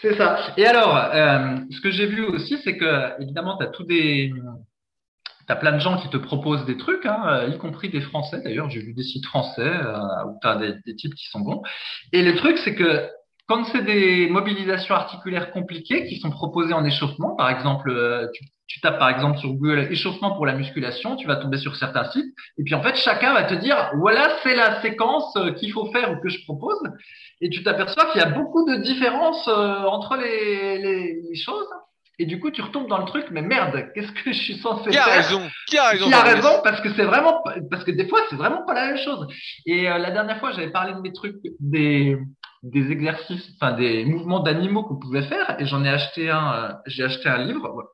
[0.00, 0.54] C'est ça.
[0.56, 0.94] Et alors,
[1.70, 4.32] ce que j'ai vu aussi, c'est que évidemment, tu as tous des
[5.48, 8.40] tu as plein de gens qui te proposent des trucs, hein, y compris des Français
[8.44, 8.68] d'ailleurs.
[8.68, 11.62] J'ai vu des sites français euh, où tu des, types qui sont bons.
[12.12, 13.08] Et le truc, c'est que
[13.48, 18.28] quand c'est des mobilisations articulaires compliquées qui sont proposées en échauffement, par exemple, euh,
[18.66, 22.04] tu, tapes par exemple sur Google échauffement pour la musculation, tu vas tomber sur certains
[22.10, 25.72] sites, et puis en fait, chacun va te dire, voilà, c'est la séquence euh, qu'il
[25.72, 26.78] faut faire ou que je propose,
[27.40, 31.68] et tu t'aperçois qu'il y a beaucoup de différences euh, entre les choses.
[32.20, 34.90] Et du coup, tu retombes dans le truc, mais merde, qu'est-ce que je suis censé
[34.90, 37.84] qui faire a raison Qui a raison Qui a raison Parce que c'est vraiment, parce
[37.84, 39.28] que des fois, c'est vraiment pas la même chose.
[39.66, 42.18] Et euh, la dernière fois, j'avais parlé de mes trucs, des
[42.62, 46.72] des exercices, enfin des mouvements d'animaux qu'on pouvait faire, et j'en ai acheté un, euh,
[46.86, 47.84] j'ai acheté un livre ouais,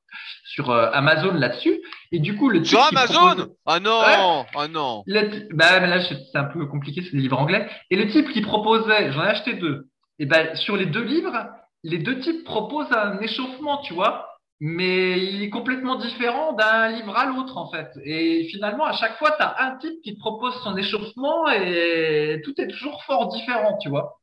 [0.44, 1.80] sur euh, Amazon là-dessus.
[2.12, 3.56] Et du coup, le sur Amazon propose...
[3.66, 5.02] Ah non, ouais, ah non.
[5.06, 5.54] Le...
[5.54, 7.68] Bah mais là, c'est un peu compliqué, c'est des livres anglais.
[7.90, 9.88] Et le type qui proposait, j'en ai acheté deux.
[10.18, 11.46] Et ben sur les deux livres,
[11.85, 14.27] les deux types proposent un échauffement, tu vois,
[14.59, 17.90] mais il est complètement différent d'un livre à l'autre, en fait.
[18.05, 22.40] Et finalement, à chaque fois, tu as un type qui te propose son échauffement et
[22.44, 24.18] tout est toujours fort différent, tu vois.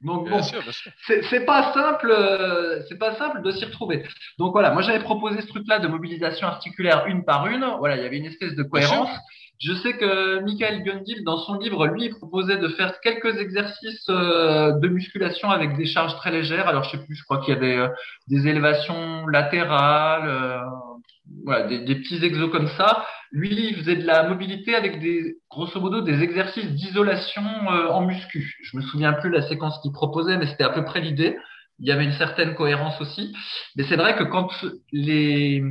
[0.00, 2.14] Donc bon, c'est pas simple,
[2.88, 4.04] c'est pas simple de s'y retrouver.
[4.38, 7.64] Donc voilà, moi j'avais proposé ce truc-là de mobilisation articulaire une par une.
[7.78, 9.10] Voilà, il y avait une espèce de cohérence.
[9.58, 14.08] Je sais que Michael Gundil, dans son livre, lui, il proposait de faire quelques exercices
[14.08, 16.68] euh, de musculation avec des charges très légères.
[16.68, 17.88] Alors, je sais plus, je crois qu'il y avait euh,
[18.28, 20.60] des élévations latérales, euh,
[21.44, 23.04] voilà, des, des, petits exos comme ça.
[23.32, 28.56] Lui, il faisait de la mobilité avec des, grosso modo, des exercices d'isolation en muscu.
[28.62, 31.36] Je me souviens plus la séquence qu'il proposait, mais c'était à peu près l'idée.
[31.80, 33.34] Il y avait une certaine cohérence aussi.
[33.76, 34.48] Mais c'est vrai que quand
[34.92, 35.62] les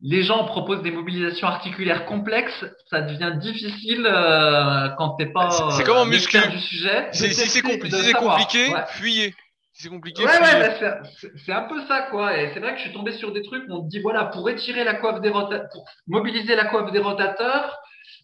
[0.00, 5.84] les gens proposent des mobilisations articulaires complexes, ça devient difficile euh, quand t'es pas c'est
[5.84, 7.08] comme en muscu du sujet.
[7.12, 8.84] Si c'est compli si compliqué, ouais.
[8.88, 9.34] fuyez.
[9.72, 11.02] Si c'est compliqué, ouais, ouais, bah,
[11.44, 12.36] c'est un peu ça quoi.
[12.36, 14.24] Et c'est vrai que je suis tombé sur des trucs où on te dit voilà
[14.26, 17.78] pour étirer la coiffe des rotateurs, pour mobiliser la coiffe des rotateurs,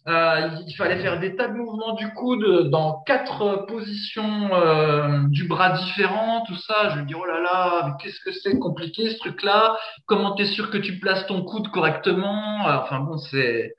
[0.07, 5.47] euh, il fallait faire des tas de mouvements du coude dans quatre positions euh, du
[5.47, 6.89] bras différents, tout ça.
[6.89, 9.77] Je me dis oh là là, qu'est-ce que c'est compliqué ce truc-là?
[10.05, 12.67] Comment t'es sûr que tu places ton coude correctement?
[12.67, 13.73] Euh, Enfin bon, c'est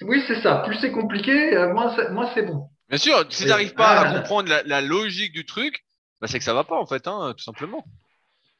[0.00, 0.56] oui c'est ça.
[0.64, 2.68] Plus c'est compliqué, euh, moins c'est moins c'est bon.
[2.88, 5.84] Bien sûr, si t'arrives pas à comprendre la, la, logique du truc,
[6.20, 7.84] bah c'est que ça va pas en fait, hein, tout simplement.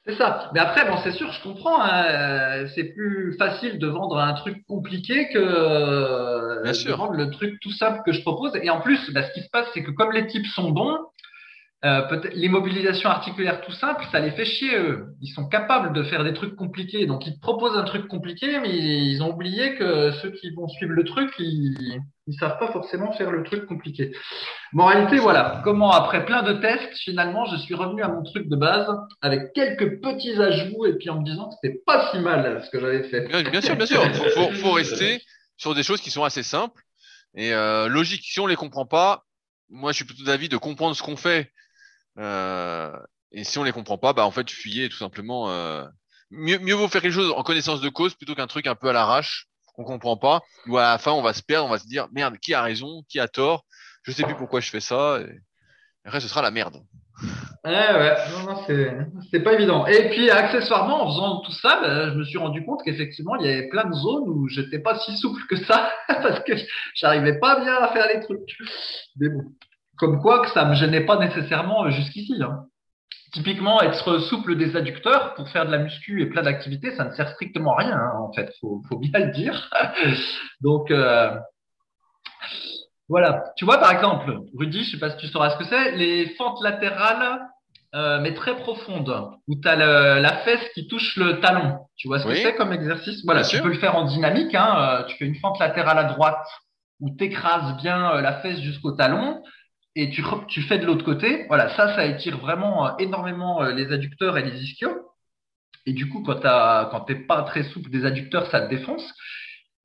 [0.06, 0.50] C'est ça.
[0.54, 1.82] Mais après, bon, c'est sûr, je comprends.
[1.82, 6.96] Hein, c'est plus facile de vendre un truc compliqué que Bien de sûr.
[6.96, 8.52] vendre le truc tout simple que je propose.
[8.62, 10.96] Et en plus, bah, ce qui se passe, c'est que comme les types sont bons,
[11.84, 15.08] euh, peut-être les mobilisations articulaires tout simples, ça les fait chier eux.
[15.20, 18.60] Ils sont capables de faire des trucs compliqués, donc ils te proposent un truc compliqué,
[18.60, 22.72] mais ils ont oublié que ceux qui vont suivre le truc, ils, ils savent pas
[22.72, 24.12] forcément faire le truc compliqué.
[24.72, 25.60] Moralité, voilà.
[25.64, 28.88] Comment après plein de tests, finalement, je suis revenu à mon truc de base
[29.22, 32.70] avec quelques petits ajouts et puis en me disant que c'était pas si mal ce
[32.70, 33.28] que j'avais fait.
[33.28, 34.02] Bien, sûr, bien sûr.
[34.34, 35.22] Faut, faut, rester
[35.56, 36.82] sur des choses qui sont assez simples
[37.34, 38.24] et euh, logiques.
[38.24, 39.24] Si on les comprend pas,
[39.68, 41.52] moi, je suis plutôt d'avis de comprendre ce qu'on fait.
[42.18, 42.92] Euh,
[43.30, 45.50] et si on les comprend pas, bah en fait, fuyez tout simplement.
[45.50, 45.84] Euh,
[46.30, 48.92] mieux vaut faire quelque chose en connaissance de cause plutôt qu'un truc un peu à
[48.92, 50.42] l'arrache qu'on comprend pas.
[50.66, 52.62] Ou à la fin, on va se perdre, on va se dire merde, qui a
[52.62, 53.64] raison, qui a tort,
[54.02, 55.20] je sais plus pourquoi je fais ça.
[55.20, 55.40] Et
[56.04, 56.76] après, ce sera la merde.
[57.64, 58.14] Ouais, ouais,
[59.30, 59.86] c'est, pas évident.
[59.86, 63.46] Et puis, accessoirement, en faisant tout ça, ben, je me suis rendu compte qu'effectivement, il
[63.46, 66.52] y avait plein de zones où j'étais pas si souple que ça, parce que
[66.94, 68.56] j'arrivais pas bien à faire les trucs.
[69.16, 69.44] Mais bon.
[69.98, 72.34] Comme quoi que ça me gênait pas nécessairement jusqu'ici.
[72.42, 72.66] Hein.
[73.32, 77.12] Typiquement, être souple des adducteurs pour faire de la muscu et plein d'activités, ça ne
[77.12, 78.52] sert strictement à rien, hein, en fait.
[78.60, 79.70] Faut, faut bien le dire.
[80.60, 81.36] Donc, euh,
[83.08, 83.44] voilà.
[83.56, 86.28] Tu vois, par exemple, Rudy, je sais pas si tu sauras ce que c'est, les
[86.36, 87.40] fentes latérales,
[87.94, 91.78] euh, mais très profondes, où tu as la fesse qui touche le talon.
[91.96, 93.24] Tu vois ce que c'est comme exercice?
[93.24, 94.54] Voilà, tu peux le faire en dynamique.
[94.54, 96.46] Hein, euh, tu fais une fente latérale à droite
[97.00, 99.42] où tu écrases bien euh, la fesse jusqu'au talon
[99.96, 101.46] et tu, tu fais de l'autre côté.
[101.48, 104.94] Voilà, ça, ça étire vraiment énormément les adducteurs et les ischios.
[105.86, 106.34] Et du coup, quand,
[107.06, 109.14] tu n'es pas très souple des adducteurs, ça te défonce.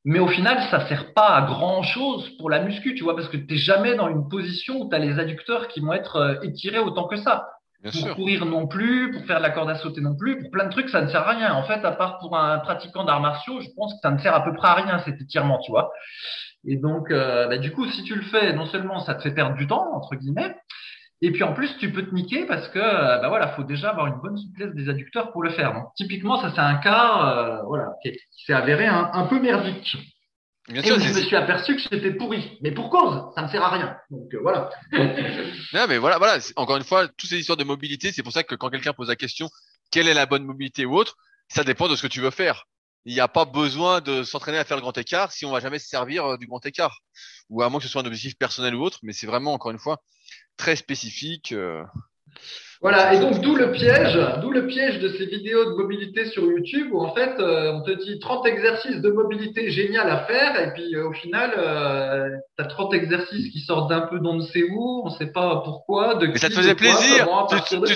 [0.03, 3.29] Mais au final, ça sert pas à grand chose pour la muscu, tu vois, parce
[3.29, 6.15] que tu n'es jamais dans une position où tu as les adducteurs qui vont être
[6.17, 7.47] euh, étirés autant que ça.
[7.83, 10.65] pour courir non plus, pour faire de la corde à sauter non plus, pour plein
[10.65, 11.53] de trucs, ça ne sert à rien.
[11.53, 14.33] En fait, à part pour un pratiquant d'arts martiaux, je pense que ça ne sert
[14.33, 15.91] à peu près à rien cet étirement, tu vois.
[16.65, 19.33] Et donc, euh, bah, du coup, si tu le fais, non seulement ça te fait
[19.33, 20.55] perdre du temps, entre guillemets,
[21.23, 23.91] et puis en plus, tu peux te niquer parce que euh, bah voilà, faut déjà
[23.91, 25.73] avoir une bonne souplesse des adducteurs pour le faire.
[25.73, 28.11] Donc, typiquement, ça c'est un cas euh, voilà, qui,
[28.45, 29.97] s'est avéré un, peu merdique.
[30.67, 32.57] Bien et sûr, je me suis aperçu que j'étais pourri.
[32.63, 33.95] Mais pour cause, ça ne sert à rien.
[34.09, 34.71] Donc euh, voilà.
[35.73, 36.39] non, mais voilà, voilà.
[36.55, 39.09] Encore une fois, toutes ces histoires de mobilité, c'est pour ça que quand quelqu'un pose
[39.09, 39.47] la question,
[39.91, 41.17] quelle est la bonne mobilité ou autre,
[41.49, 42.65] ça dépend de ce que tu veux faire.
[43.05, 45.59] Il n'y a pas besoin de s'entraîner à faire le grand écart si on va
[45.59, 46.99] jamais se servir du grand écart.
[47.49, 49.71] Ou à moins que ce soit un objectif personnel ou autre, mais c'est vraiment, encore
[49.71, 50.01] une fois,
[50.57, 51.51] très spécifique.
[51.51, 51.83] Euh,
[52.81, 56.45] voilà, et donc d'où le piège, d'où le piège de ces vidéos de mobilité sur
[56.45, 60.59] YouTube où en fait euh, on te dit 30 exercices de mobilité génial à faire
[60.59, 64.33] et puis euh, au final euh, tu as 30 exercices qui sortent d'un peu d'on
[64.33, 67.95] ne sait où, on ne sait pas pourquoi, de Mais ça te faisait plaisir, tu,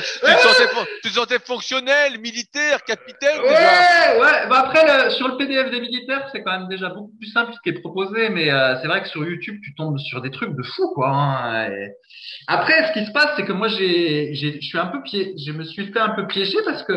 [1.02, 6.44] te sentais, fonctionnel, militaire, capitaine Ouais, ouais, bah après sur le PDF des militaires c'est
[6.44, 8.52] quand même déjà beaucoup plus simple ce qui est proposé mais
[8.84, 11.10] c'est vrai que sur YouTube tu tombes sur des trucs de fou quoi.
[11.10, 11.70] Hein,
[12.46, 15.52] Après ce qui se passe c'est que moi j'ai, je suis un peu piégé, je
[15.52, 16.94] me suis fait un peu piéger parce que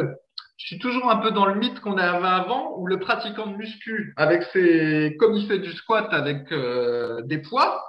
[0.57, 3.57] je suis toujours un peu dans le mythe qu'on avait avant où le pratiquant de
[3.57, 7.85] muscu, avec ses, comme il fait du squat avec euh, des poids,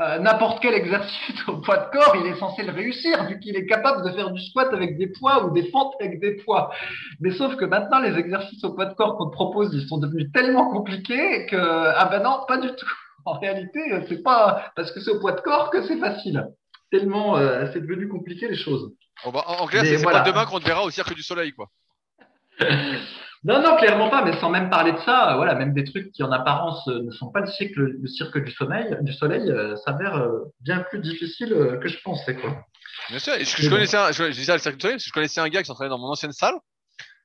[0.00, 3.54] euh, n'importe quel exercice au poids de corps, il est censé le réussir vu qu'il
[3.56, 6.72] est capable de faire du squat avec des poids ou des fentes avec des poids.
[7.20, 10.32] Mais sauf que maintenant, les exercices au poids de corps qu'on propose, ils sont devenus
[10.32, 12.92] tellement compliqués que, ah ben non, pas du tout.
[13.26, 16.46] En réalité, c'est pas parce que c'est au poids de corps que c'est facile.
[16.94, 18.92] Tellement, euh, c'est devenu compliqué les choses.
[19.24, 21.68] Bah, en clair, c'est pas demain qu'on te verra au Cirque du Soleil, quoi.
[23.42, 26.22] non, non, clairement pas, mais sans même parler de ça, voilà, même des trucs qui
[26.22, 30.14] en apparence ne sont pas le cirque, le cirque du soleil, du soleil euh, s'avère
[30.18, 32.64] euh, bien plus difficile euh, que je pensais, quoi.
[33.10, 35.14] Bien sûr, je, je connaissais un, je, disais le cirque du soleil parce que je
[35.14, 36.54] connaissais un gars qui s'entraînait dans mon ancienne salle.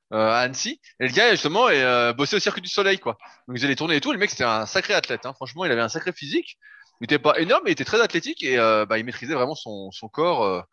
[0.09, 3.15] à Annecy et le gars justement est, bossait au cirque du soleil quoi
[3.47, 5.33] donc ils allaient tourner et tout le mec c'était un sacré athlète hein.
[5.35, 6.57] franchement il avait un sacré physique
[7.01, 9.91] il était pas énorme mais il était très athlétique et bah, il maîtrisait vraiment son,
[9.91, 10.65] son corps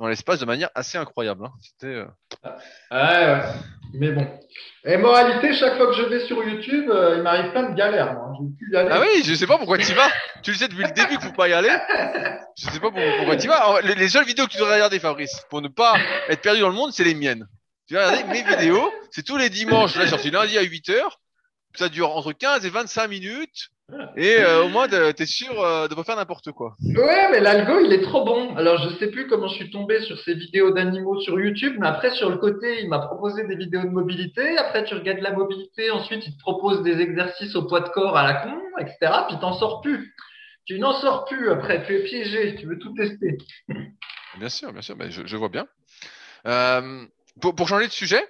[0.00, 1.44] dans l'espace de manière assez incroyable.
[1.46, 1.52] Hein.
[1.60, 1.86] C'était.
[1.86, 2.06] Euh...
[2.90, 3.42] ouais,
[3.94, 4.40] Mais bon.
[4.84, 8.14] Et moralité, chaque fois que je vais sur YouTube, euh, il m'arrive plein de galères.
[8.14, 8.32] Moi.
[8.72, 10.08] Je ah oui, je sais pas pourquoi tu y vas.
[10.42, 11.74] tu le sais depuis le début qu'il faut pas y aller.
[12.56, 13.80] Je sais pas pourquoi tu y vas.
[13.82, 15.94] Les, les, seules vidéos que tu devrais regarder, Fabrice, pour ne pas
[16.28, 17.46] être perdu dans le monde, c'est les miennes.
[17.88, 18.92] Tu vas regarder mes vidéos.
[19.10, 19.96] C'est tous les dimanches.
[19.96, 21.02] Là, sorti lundi à 8 h
[21.74, 23.70] Ça dure entre 15 et 25 minutes.
[24.16, 26.76] Et euh, au moins, t'es sûr euh, de pas faire n'importe quoi.
[26.82, 28.56] Ouais, mais l'algo, il est trop bon.
[28.56, 31.88] Alors, je sais plus comment je suis tombé sur ces vidéos d'animaux sur YouTube, mais
[31.88, 34.56] après, sur le côté, il m'a proposé des vidéos de mobilité.
[34.56, 35.90] Après, tu regardes la mobilité.
[35.90, 38.96] Ensuite, il te propose des exercices au poids de corps à la con, etc.
[39.28, 40.14] Puis, t'en sors plus.
[40.64, 41.84] Tu n'en sors plus après.
[41.84, 42.56] Tu es piégé.
[42.56, 43.36] Tu veux tout tester.
[44.38, 44.96] Bien sûr, bien sûr.
[44.96, 45.64] Mais je, je vois bien.
[46.48, 47.06] Euh,
[47.40, 48.26] pour, pour changer de sujet,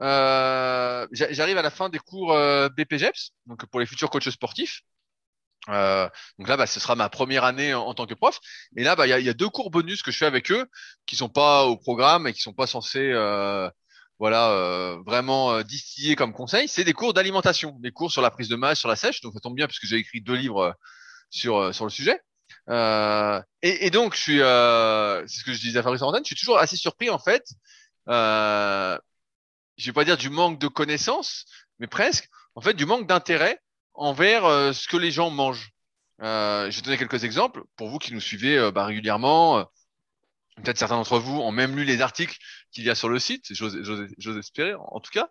[0.00, 2.34] euh, j'arrive à la fin des cours
[2.74, 4.80] BPGEPS, donc pour les futurs coachs sportifs.
[5.68, 8.40] Euh, donc là, bah, ce sera ma première année en, tant que prof.
[8.76, 10.50] Et là, bah, il y, a, y, a, deux cours bonus que je fais avec
[10.50, 10.66] eux,
[11.06, 13.70] qui sont pas au programme et qui sont pas censés, euh,
[14.18, 16.68] voilà, euh, vraiment euh, distiller comme conseil.
[16.68, 19.20] C'est des cours d'alimentation, des cours sur la prise de masse, sur la sèche.
[19.20, 20.74] Donc ça tombe bien puisque j'ai écrit deux livres
[21.30, 22.20] sur sur le sujet.
[22.68, 26.36] Et, et, donc, je suis, c'est ce que je disais à Fabrice Arantane, je suis
[26.36, 27.44] toujours assez surpris en fait.
[28.06, 28.98] je
[29.86, 31.44] vais pas dire du manque de connaissances,
[31.78, 33.61] mais presque, en fait, du manque d'intérêt
[33.94, 35.70] envers euh, ce que les gens mangent.
[36.22, 39.64] Euh, je vais donner quelques exemples pour vous qui nous suivez euh, bah, régulièrement.
[40.56, 42.36] Peut-être certains d'entre vous ont même lu les articles
[42.70, 45.28] qu'il y a sur le site, j'ose espérer en, tout cas.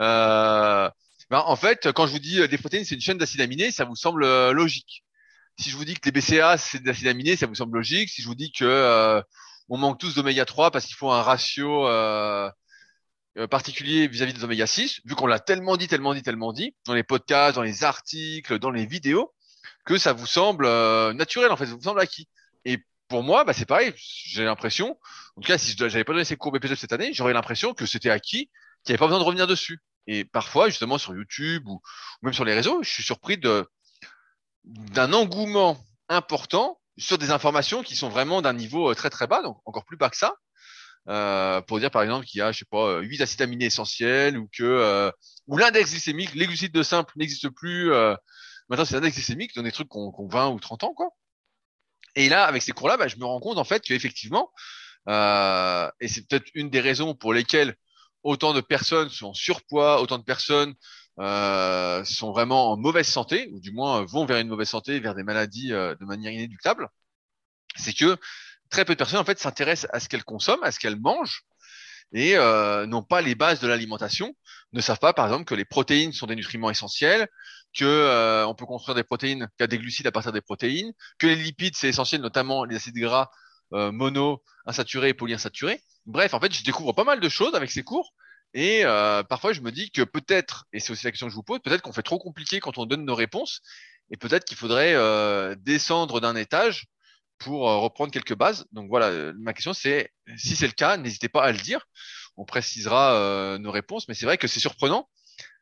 [0.00, 0.90] Euh,
[1.30, 3.84] ben, en fait, quand je vous dis des protéines, c'est une chaîne d'acides aminés, ça
[3.84, 5.04] vous semble logique.
[5.58, 8.10] Si je vous dis que les BCA, c'est des acides aminés, ça vous semble logique.
[8.10, 9.22] Si je vous dis que
[9.68, 12.50] on manque tous d'oméga 3 parce qu'il faut un ratio euh, euh,
[13.46, 16.94] particulier vis-à-vis des oméga 6, vu qu'on l'a tellement dit, tellement dit, tellement dit, dans
[16.94, 19.32] les podcasts, dans les articles, dans les vidéos,
[19.84, 22.28] que ça vous semble euh, naturel, en fait, ça vous semble acquis.
[22.64, 24.98] Et pour moi, bah, c'est pareil, j'ai l'impression,
[25.36, 27.74] en tout cas, si je n'avais pas donné ces cours BPGEPS cette année, j'aurais l'impression
[27.74, 28.50] que c'était acquis,
[28.84, 29.80] qu'il n'y avait pas besoin de revenir dessus.
[30.06, 31.80] Et parfois, justement, sur YouTube ou, ou
[32.22, 33.66] même sur les réseaux, je suis surpris de
[34.64, 39.42] d'un engouement important sur des informations qui sont vraiment d'un niveau euh, très très bas,
[39.42, 40.34] donc encore plus bas que ça.
[41.08, 44.36] Euh, pour dire par exemple qu'il y a, je sais pas, 8 acides aminés essentiels
[44.36, 45.10] ou que euh,
[45.46, 47.92] ou l'index glycémique, les de simple n'existent plus.
[47.92, 48.14] Euh,
[48.68, 51.08] maintenant, c'est l'index glycémique dans des trucs qu'on qu 20 ou 30 ans, quoi.
[52.14, 54.50] Et là, avec ces cours-là, bah, je me rends compte en fait qu'effectivement,
[55.08, 57.74] euh, et c'est peut-être une des raisons pour lesquelles
[58.22, 60.74] autant de personnes sont en surpoids, autant de personnes
[61.20, 65.14] euh, sont vraiment en mauvaise santé, ou du moins vont vers une mauvaise santé, vers
[65.14, 66.88] des maladies euh, de manière inéductable,
[67.76, 68.16] c'est que
[68.70, 71.44] très peu de personnes en fait s'intéressent à ce qu'elles consomment, à ce qu'elles mangent,
[72.12, 74.34] et euh, n'ont pas les bases de l'alimentation,
[74.72, 77.28] ne savent pas par exemple que les protéines sont des nutriments essentiels,
[77.76, 80.40] que euh, on peut construire des protéines, qu'il y a des glucides à partir des
[80.40, 83.30] protéines, que les lipides c'est essentiel, notamment les acides gras
[83.74, 85.82] euh, mono, insaturés et polyinsaturés.
[86.06, 88.14] Bref, en fait, je découvre pas mal de choses avec ces cours.
[88.54, 91.36] Et euh, parfois, je me dis que peut-être, et c'est aussi la question que je
[91.36, 93.60] vous pose, peut-être qu'on fait trop compliqué quand on donne nos réponses,
[94.10, 96.86] et peut-être qu'il faudrait euh, descendre d'un étage
[97.38, 98.66] pour euh, reprendre quelques bases.
[98.72, 101.86] Donc voilà, euh, ma question c'est, si c'est le cas, n'hésitez pas à le dire.
[102.36, 105.08] On précisera euh, nos réponses, mais c'est vrai que c'est surprenant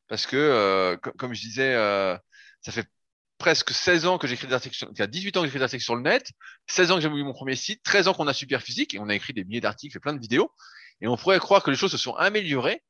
[0.08, 2.86] parce que, euh, comme je disais, ça fait
[3.38, 5.58] presque 16 ans que j'écris des articles, sur, il y a 18 ans que j'écris
[5.58, 6.30] des articles sur le net,
[6.68, 8.98] 16 ans que j'ai eu mon premier site, 13 ans qu'on a Super Physique et
[8.98, 10.52] on a écrit des milliers d'articles, fait plein de vidéos.
[11.00, 12.82] Et on pourrait croire que les choses se sont améliorées.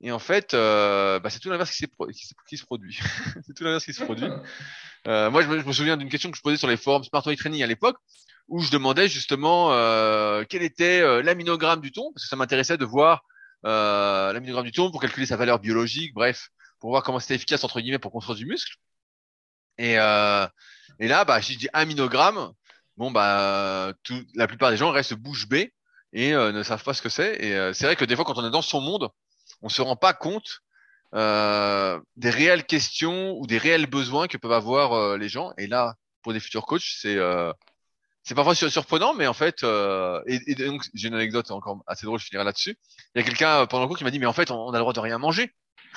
[0.00, 1.86] Et en fait, euh, bah, c'est tout l'inverse qui, se
[2.64, 3.00] produit.
[3.46, 4.28] c'est tout l'inverse qui se produit.
[5.06, 7.38] Euh, moi, je me, souviens d'une question que je posais sur les forums Smart Weight
[7.38, 7.96] Training à l'époque,
[8.48, 12.78] où je demandais justement euh, quel était euh, l'aminogramme du thon, parce que ça m'intéressait
[12.78, 13.22] de voir
[13.66, 16.48] euh, l'aminogramme du thon pour calculer sa valeur biologique, bref,
[16.80, 18.76] pour voir comment c'était efficace entre guillemets pour construire du muscle.
[19.76, 20.46] Et, euh,
[20.98, 22.52] et là, bah, je dis aminogramme,
[22.96, 25.72] bon bah, tout, la plupart des gens restent bouche bée
[26.12, 27.36] et ne savent pas ce que c'est.
[27.36, 29.08] Et c'est vrai que des fois, quand on est dans son monde,
[29.62, 30.62] on se rend pas compte
[31.14, 35.52] euh, des réelles questions ou des réels besoins que peuvent avoir euh, les gens.
[35.58, 37.52] Et là, pour des futurs coachs, c'est euh,
[38.28, 42.04] c'est parfois surprenant, mais en fait, euh, et, et, donc j'ai une anecdote encore assez
[42.04, 42.78] drôle, je finirai là-dessus.
[43.14, 44.72] Il y a quelqu'un pendant le cours qui m'a dit, mais en fait, on, a
[44.72, 45.54] le droit de rien manger.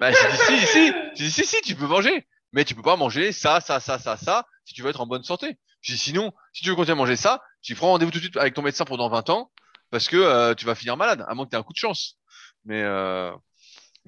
[0.00, 2.96] bah, j'ai dit si, si, dit si, si, tu peux manger, mais tu peux pas
[2.96, 5.58] manger ça, ça, ça, ça, ça, si tu veux être en bonne santé.
[5.82, 8.24] J'ai dit sinon, si tu veux continuer à manger ça, tu prends rendez-vous tout de
[8.24, 9.50] suite avec ton médecin pendant 20 ans,
[9.90, 11.78] parce que euh, tu vas finir malade, à moins que tu aies un coup de
[11.78, 12.16] chance.
[12.64, 13.30] Mais euh,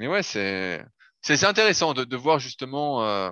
[0.01, 0.83] mais ouais, c'est
[1.23, 3.31] c'est intéressant de, de voir justement euh,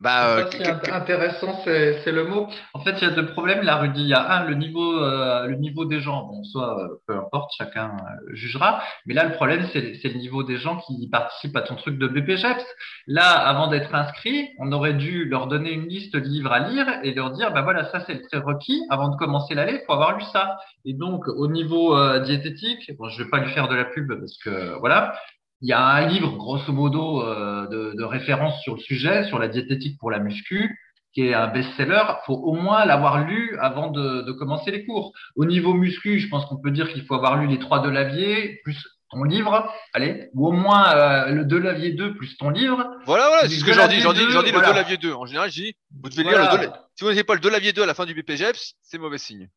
[0.00, 0.44] bah, euh,
[0.92, 2.46] intéressant, c'est le mot.
[2.72, 4.02] En fait, il y a deux problèmes là, Rudy.
[4.02, 6.22] Il y a un, le niveau, euh, le niveau des gens.
[6.22, 8.80] Bon, soit, euh, peu importe, chacun euh, jugera.
[9.06, 12.06] Mais là, le problème, c'est le niveau des gens qui participent à ton truc de
[12.06, 12.64] BPGEPS.
[13.08, 16.86] Là, avant d'être inscrit, on aurait dû leur donner une liste de livres à lire
[17.02, 18.80] et leur dire, bah voilà, ça c'est le prérequis.
[18.90, 20.58] Avant de commencer l'année, il faut avoir lu ça.
[20.84, 24.16] Et donc, au niveau euh, diététique, bon, je vais pas lui faire de la pub
[24.16, 25.14] parce que voilà,
[25.60, 29.38] il y a un livre, grosso modo, euh, de, de, référence sur le sujet, sur
[29.38, 30.78] la diététique pour la muscu,
[31.12, 32.02] qui est un best-seller.
[32.08, 35.12] Il faut au moins l'avoir lu avant de, de, commencer les cours.
[35.36, 37.88] Au niveau muscu, je pense qu'on peut dire qu'il faut avoir lu les trois de
[37.88, 42.50] Lavier, plus ton livre, allez, ou au moins euh, le De Lavier 2 plus ton
[42.50, 42.84] livre.
[43.06, 44.00] Voilà, voilà, c'est ce que j'en dis.
[44.00, 45.12] J'en dis, j'en dis le De Lavier 2.
[45.12, 46.42] En général, je dis, vous devez voilà.
[46.42, 48.14] lire le De Si vous n'avez pas le De Lavier 2 à la fin du
[48.14, 49.48] BPGEPS, c'est mauvais signe.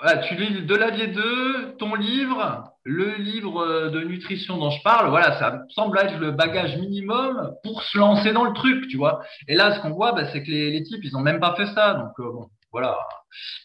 [0.00, 5.08] Voilà, tu lis de Lavier 2, ton livre, le livre de nutrition dont je parle,
[5.08, 9.22] voilà, ça semble être le bagage minimum pour se lancer dans le truc, tu vois.
[9.48, 11.54] Et là, ce qu'on voit, bah, c'est que les, les, types, ils ont même pas
[11.56, 11.94] fait ça.
[11.94, 12.98] Donc, euh, bon, voilà.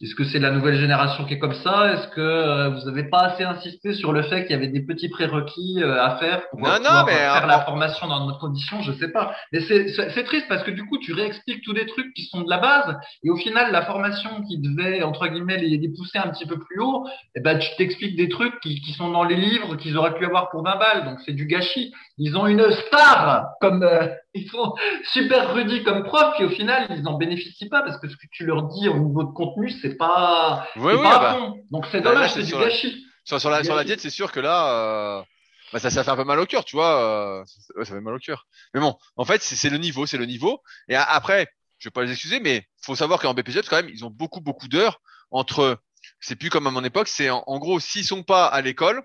[0.02, 1.94] Est-ce que c'est la nouvelle génération qui est comme ça?
[1.94, 4.86] Est-ce que euh, vous n'avez pas assez insisté sur le fait qu'il y avait des
[4.86, 8.82] petits prérequis euh, à faire pour non, non, mais faire la formation dans notre condition?
[8.82, 9.36] Je sais pas.
[9.52, 12.50] Mais c'est triste parce que du coup, tu réexpliques tous des trucs qui sont de
[12.50, 16.30] la base et au final, la formation qui devait entre guillemets les, les pousser un
[16.30, 17.06] petit peu plus haut,
[17.36, 20.26] eh ben, tu t'expliques des trucs qui, qui, sont dans les livres qu'ils auraient pu
[20.26, 21.06] avoir pour 20 balles.
[21.06, 21.94] Donc c'est du gâchis.
[22.18, 24.74] Ils ont une star comme euh, ils sont
[25.12, 28.28] super rudis comme prof et au final, ils n'en bénéficient pas parce que ce que
[28.32, 31.66] tu leur dis au niveau de contenu, c'est pas, oui, oui, pas bah, bon.
[31.72, 33.06] Donc c'est dommage, c'est du gâchis.
[33.24, 35.24] Sur, sur, la, sur la diète, c'est sûr que là, euh,
[35.72, 37.02] bah ça, ça fait un peu mal au cœur, tu vois.
[37.02, 37.44] Euh,
[37.76, 38.48] ouais, ça fait mal au cœur.
[38.74, 40.62] Mais bon, en fait, c'est le niveau, c'est le niveau.
[40.88, 44.04] Et après, je vais pas les excuser, mais faut savoir qu'en BPGEPS, quand même, ils
[44.06, 45.80] ont beaucoup, beaucoup d'heures entre.
[46.22, 47.08] C'est plus comme à mon époque.
[47.08, 49.04] C'est en, en, gros, s'ils sont pas à l'école,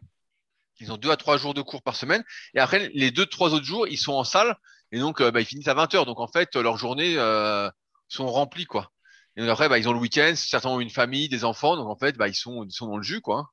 [0.80, 2.24] ils ont deux à trois jours de cours par semaine.
[2.54, 4.56] Et après, les deux, trois autres jours, ils sont en salle.
[4.92, 6.06] Et donc, euh, bah, ils finissent à 20 heures.
[6.06, 7.68] Donc, en fait, leurs journées euh,
[8.08, 8.90] sont remplies, quoi.
[9.36, 11.88] Et donc après, bah, ils ont le week-end, certains ont une famille, des enfants, donc
[11.88, 13.46] en fait, bah, ils sont, ils sont dans le jus, quoi.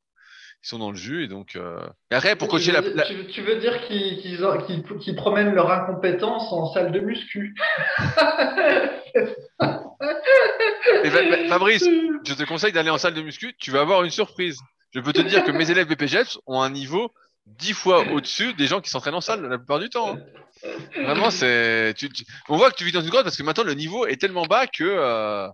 [0.63, 1.55] Ils sont dans le jus, et donc.
[1.55, 1.79] Euh...
[2.11, 6.71] Et après, pour coacher la, tu veux- tu veux dire qu'ils promènent leur incompétence en
[6.71, 7.55] salle de muscu
[11.03, 11.09] Et
[11.49, 11.83] Fabrice,
[12.25, 14.59] je te conseille d'aller en salle de muscu, tu vas avoir une surprise.
[14.93, 17.11] Je peux te dire que mes élèves BPGEPS ont un niveau
[17.45, 20.15] dix fois au-dessus des gens qui s'entraînent en salle la plupart du temps.
[20.15, 20.19] hein.
[20.95, 21.93] Vraiment, c'est.
[21.97, 24.05] Tu, tu- On voit que tu vis dans une grotte parce que maintenant le niveau
[24.05, 25.47] est tellement bas que euh,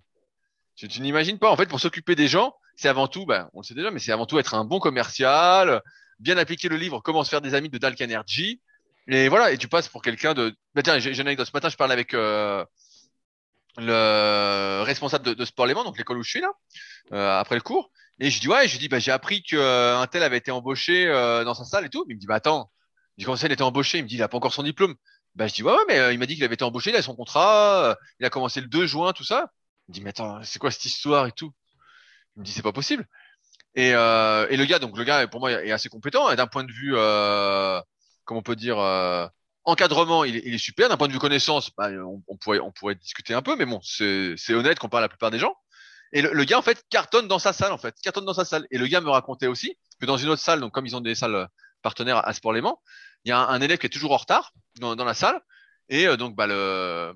[0.77, 1.51] tu, n'imagines pas.
[1.51, 3.99] En fait, pour s'occuper des gens, c'est avant tout, ben, on le sait déjà, mais
[3.99, 5.81] c'est avant tout être un bon commercial,
[6.19, 8.61] bien appliquer le livre Comment se faire des amis de Dalk Energy.
[9.09, 10.55] Et voilà, et tu passes pour quelqu'un de.
[10.75, 11.47] Bah, tiens, j'ai une anecdote.
[11.47, 12.63] Ce matin, je parlais avec euh,
[13.77, 16.51] le responsable de, de Sport Léman, donc l'école où je suis là,
[17.13, 17.91] euh, après le cours.
[18.19, 21.07] Et je dis ouais, je dis bah j'ai appris que euh, tel avait été embauché
[21.07, 22.05] euh, dans sa salle et tout.
[22.09, 22.71] Il me dit bah attends,
[23.15, 23.99] je dis comment ça il été embauché?
[23.99, 24.95] Il me dit il a pas encore son diplôme.
[25.35, 26.95] Bah je dis ouais ouais mais euh, il m'a dit qu'il avait été embauché, il
[26.95, 29.51] a son contrat, euh, il a commencé le 2 juin tout ça.
[29.87, 31.51] Il me dit mais attends c'est quoi cette histoire et tout?
[32.35, 33.07] Il me dit c'est pas possible.
[33.75, 36.47] Et euh, et le gars donc le gars pour moi est assez compétent et d'un
[36.47, 37.81] point de vue euh,
[38.25, 39.27] comment on peut dire euh,
[39.65, 41.89] encadrement il est, super d'un point de vue connaissance bah,
[42.27, 45.09] on, pourrait on pourrait discuter un peu mais bon c'est honnête qu'on parle à la
[45.09, 45.55] plupart des gens.
[46.13, 47.95] Et le, gars, en fait, cartonne dans sa salle, en fait.
[48.01, 48.65] Cartonne dans sa salle.
[48.71, 51.01] Et le gars me racontait aussi que dans une autre salle, donc comme ils ont
[51.01, 51.45] des salles euh,
[51.81, 52.79] partenaires à Sport Léman,
[53.25, 55.41] il y a un, élève qui est toujours en retard dans, la salle.
[55.89, 57.13] Et donc, bah, le,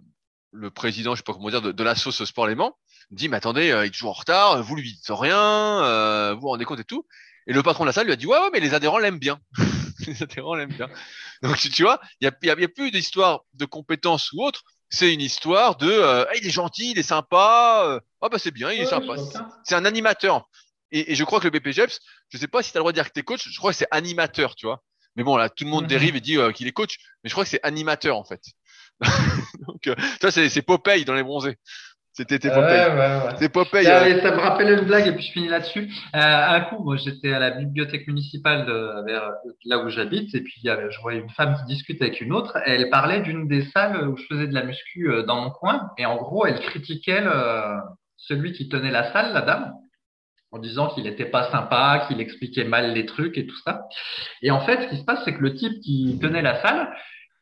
[0.51, 2.75] le président, je sais pas comment dire, de, de la sauce Sport Léman
[3.11, 5.37] dit, mais attendez, euh, il est toujours en retard, vous lui dites rien,
[5.83, 7.05] euh, vous vous rendez compte et tout.
[7.47, 9.19] Et le patron de la salle lui a dit, ouais, ouais, mais les adhérents l'aiment
[9.19, 9.39] bien.
[10.07, 10.87] les adhérents l'aiment bien.
[11.41, 13.65] Donc, tu, tu vois, il y a, y a, il y a plus d'histoire de
[13.65, 14.63] compétences ou autre.
[14.89, 18.51] C'est une histoire de, euh, il est gentil, il est sympa, euh, ah bah c'est
[18.51, 19.15] bien, il est Ouais, sympa.
[19.63, 20.47] C'est un animateur.
[20.91, 21.99] Et, et je crois que le BPGEPS,
[22.29, 23.71] je sais pas si tu as le droit de dire que t'es coach, je crois
[23.71, 24.83] que c'est animateur, tu vois.
[25.15, 27.33] Mais bon, là, tout le monde dérive et dit euh, qu'il est coach, mais je
[27.33, 28.41] crois que c'est animateur, en fait.
[29.67, 31.57] Donc, euh, toi, c'est c'est Popeye dans les bronzés.
[32.13, 32.87] C'était t'es Ouais, Popeye.
[32.89, 33.35] ouais, ouais.
[33.39, 33.85] C'est Popeye.
[33.85, 35.89] Ça, euh, ça me rappelle une blague et puis je finis là-dessus.
[36.13, 39.31] Euh, un coup, moi, j'étais à la bibliothèque municipale de, vers
[39.65, 42.57] là où j'habite et puis je voyais une femme qui discute avec une autre.
[42.65, 45.89] Elle parlait d'une des salles où je faisais de la muscu euh, dans mon coin
[45.97, 47.77] et en gros, elle critiquait le-
[48.17, 49.73] celui qui tenait la salle, la dame,
[50.51, 53.83] en disant qu'il n'était pas sympa, qu'il expliquait mal les trucs et tout ça.
[54.41, 56.93] Et en fait, ce qui se passe, c'est que le type qui tenait la salle,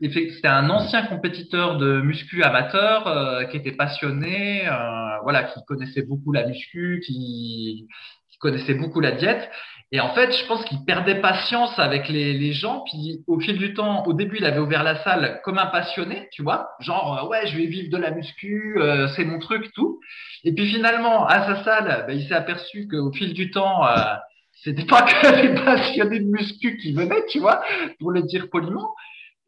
[0.01, 6.03] C'était un ancien compétiteur de muscu amateur euh, qui était passionné, euh, voilà, qui connaissait
[6.03, 7.87] beaucoup la muscu, qui,
[8.31, 9.49] qui connaissait beaucoup la diète.
[9.91, 12.83] Et en fait, je pense qu'il perdait patience avec les, gens.
[12.85, 16.27] Puis au fil du temps, au début, il avait ouvert la salle comme un passionné,
[16.31, 19.71] tu vois, genre euh, ouais, je vais vivre de la muscu, euh, c'est mon truc,
[19.73, 19.99] tout.
[20.43, 24.15] Et puis finalement, à sa salle, ben, il s'est aperçu qu'au fil du temps, euh,
[24.53, 27.63] c'était pas que les passionnés de muscu qui venaient, tu vois,
[27.99, 28.93] pour le dire poliment.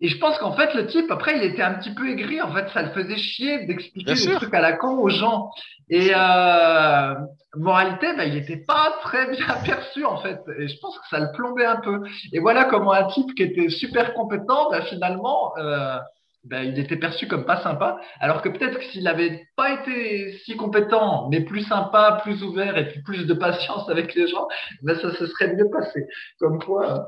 [0.02, 2.42] Et je pense qu'en fait, le type, après, il était un petit peu aigri.
[2.42, 5.52] En fait, ça le faisait chier d'expliquer des trucs à la con aux gens.
[5.90, 7.14] Et euh,
[7.56, 10.40] moralité, ben, il était pas très bien perçu, en fait.
[10.58, 12.02] Et je pense que ça le plombait un peu.
[12.34, 15.98] Et voilà comment un type qui était super compétent, ben, finalement, euh,
[16.46, 18.00] ben, il était perçu comme pas sympa.
[18.20, 22.76] Alors que peut-être que s'il avait pas été si compétent, mais plus sympa, plus ouvert
[22.76, 24.48] et puis plus de patience avec les gens,
[24.82, 26.08] ben, ça se serait mieux passé.
[26.40, 27.00] Comme quoi, euh,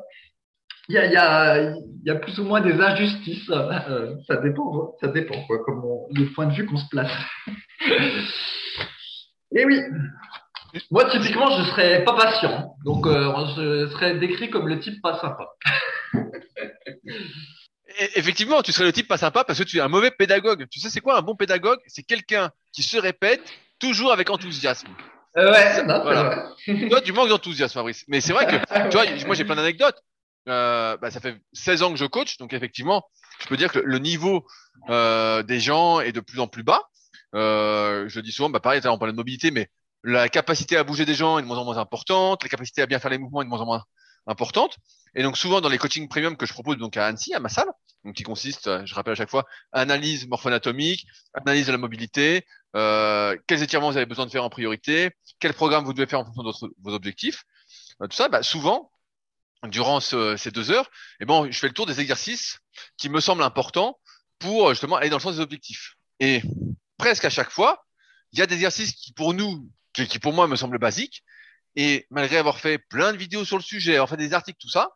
[0.89, 3.49] il y a, il y, a, il y a plus ou moins des injustices.
[3.49, 7.11] Euh, ça dépend, ça dépend quoi, comment le point de vue qu'on se place.
[9.55, 9.79] Et oui.
[10.89, 12.75] Moi, typiquement, je serais pas patient.
[12.84, 15.47] Donc, euh, je serais décrit comme le type pas sympa.
[18.15, 20.65] Effectivement, tu serais le type pas sympa parce que tu es un mauvais pédagogue.
[20.69, 21.77] Tu sais, c'est quoi un bon pédagogue?
[21.86, 23.43] C'est quelqu'un qui se répète
[23.79, 24.88] toujours avec enthousiasme.
[25.38, 26.49] Euh, ouais, non, c'est Voilà.
[26.89, 28.03] Toi, tu manques d'enthousiasme, Fabrice.
[28.07, 28.55] Mais c'est vrai que,
[28.89, 30.01] tu vois, moi, j'ai plein d'anecdotes.
[30.50, 33.04] Euh, bah, ça fait 16 ans que je coach, donc effectivement,
[33.39, 34.46] je peux dire que le niveau
[34.89, 36.82] euh, des gens est de plus en plus bas.
[37.36, 39.70] Euh, je dis souvent, bah, pareil, on parlait de mobilité, mais
[40.04, 42.86] la capacité à bouger des gens est de moins en moins importante, la capacité à
[42.86, 43.84] bien faire les mouvements est de moins en moins
[44.28, 44.78] importante.
[45.16, 47.50] Et donc souvent dans les coachings premium que je propose donc à Annecy, à ma
[47.50, 47.70] salle,
[48.04, 53.38] donc qui consiste, je rappelle à chaque fois, analyse morpho-anatomique, analyse de la mobilité, euh,
[53.48, 56.26] quels étirements vous avez besoin de faire en priorité, quel programme vous devez faire en
[56.26, 57.44] fonction de vos objectifs,
[58.02, 58.91] euh, tout ça, bah, souvent
[59.68, 60.89] durant ce- ces deux heures,
[61.20, 62.59] eh ben, je fais le tour des exercices
[62.97, 63.99] qui me semblent importants
[64.39, 65.95] pour euh, justement aller dans le sens des objectifs.
[66.20, 66.41] Et
[66.97, 67.86] presque à chaque fois,
[68.32, 71.24] il y a des exercices qui pour nous, qui, qui pour moi me semblent basiques,
[71.76, 74.70] et malgré avoir fait plein de vidéos sur le sujet, avoir fait des articles, tout
[74.70, 74.89] ça,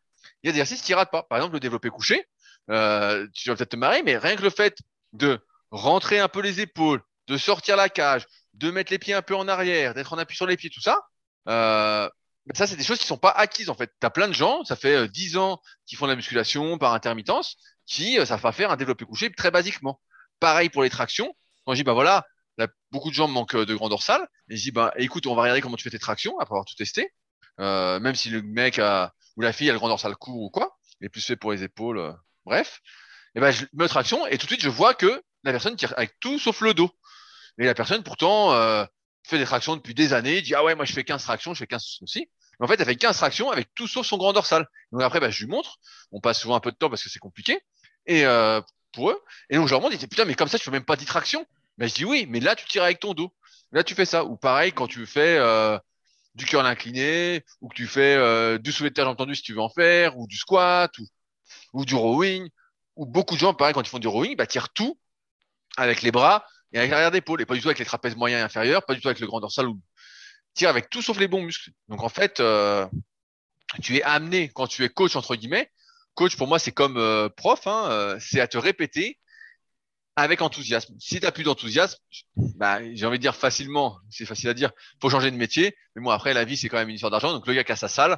[0.43, 1.23] il y a des exercices qui ratent pas.
[1.23, 2.25] Par exemple, le développé couché,
[2.69, 4.77] euh, tu vas peut-être te marrer, mais rien que le fait
[5.13, 5.39] de
[5.71, 9.35] rentrer un peu les épaules, de sortir la cage, de mettre les pieds un peu
[9.35, 11.01] en arrière, d'être en appui sur les pieds, tout ça,
[11.47, 12.09] euh,
[12.55, 13.91] ça, c'est des choses qui sont pas acquises en fait.
[13.99, 16.77] Tu as plein de gens, ça fait euh, 10 ans qu'ils font de la musculation
[16.77, 19.99] par intermittence, qui euh, savent pas faire un développé couché très basiquement.
[20.39, 21.33] Pareil pour les tractions.
[21.65, 22.25] Quand je dis bah voilà,
[22.57, 24.27] là, beaucoup de gens manquent de grand dorsal.
[24.49, 26.65] Et je dis, bah, écoute, on va regarder comment tu fais tes tractions après avoir
[26.65, 27.11] tout testé.
[27.59, 30.49] Euh, même si le mec a, ou la fille a le grand dorsal court ou
[30.49, 32.13] quoi, il est plus fait pour les épaules, euh,
[32.45, 32.81] bref.
[33.35, 35.93] Et ben, je mets traction et tout de suite, je vois que la personne tire
[35.97, 36.91] avec tout sauf le dos.
[37.59, 38.85] Et la personne, pourtant, euh,
[39.23, 41.59] fait des tractions depuis des années, dit, ah ouais, moi, je fais 15 tractions, je
[41.59, 42.29] fais 15 aussi.
[42.59, 44.67] Mais en fait, elle fait 15 tractions avec tout sauf son grand dorsal.
[44.91, 45.77] Donc après, bah, je lui montre.
[46.11, 47.59] On passe souvent un peu de temps parce que c'est compliqué.
[48.05, 48.61] Et euh,
[48.93, 49.21] pour eux.
[49.49, 51.45] Et donc je leur demande, putain, mais comme ça, tu fais même pas 10 tractions.
[51.77, 53.33] Mais je dis oui, mais là, tu tires avec ton dos.
[53.71, 54.25] Là, tu fais ça.
[54.25, 55.77] Ou pareil, quand tu fais euh,
[56.35, 59.53] du curl incliné, ou que tu fais euh, du soulevé de terre entendu si tu
[59.53, 61.05] veux en faire, ou du squat, ou,
[61.73, 62.49] ou du rowing.
[62.95, 64.97] Ou beaucoup de gens, pareil, quand ils font du rowing, bah, tirent tout
[65.77, 68.41] avec les bras et avec l'arrière d'épaule, et pas du tout avec les trapèzes moyens
[68.41, 69.79] et inférieurs, pas du tout avec le grand dorsal, ou
[70.57, 71.71] tire avec tout sauf les bons muscles.
[71.87, 72.85] Donc en fait, euh,
[73.81, 75.71] tu es amené quand tu es coach entre guillemets.
[76.15, 79.19] Coach pour moi c'est comme euh, prof, hein, euh, c'est à te répéter
[80.15, 80.95] avec enthousiasme.
[80.99, 81.99] Si tu n'as plus d'enthousiasme,
[82.35, 85.77] bah, j'ai envie de dire facilement, c'est facile à dire, faut changer de métier.
[85.95, 87.31] Mais bon après la vie c'est quand même une histoire d'argent.
[87.33, 88.17] Donc le gars qui a sa salle,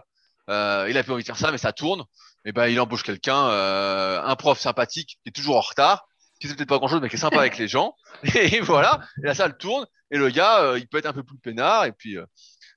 [0.49, 2.05] euh, il a plus envie de faire ça, mais ça tourne.
[2.45, 6.07] Et ben il embauche quelqu'un, un prof sympathique qui est toujours en retard,
[6.39, 7.95] qui sait peut-être pas grand chose mais qui est sympa avec les gens.
[8.35, 11.37] Et voilà, et la salle tourne et le gars il peut être un peu plus
[11.37, 12.17] peinard et puis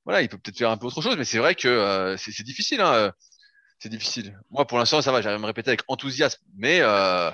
[0.05, 2.81] voilà, il peut peut-être faire un peu autre chose, mais c'est vrai que c'est difficile.
[2.81, 3.13] Hein,
[3.83, 4.39] c'est difficile.
[4.53, 7.33] Moi, pour l'instant, ça va, j'arrive à me répéter avec enthousiasme, mais euh,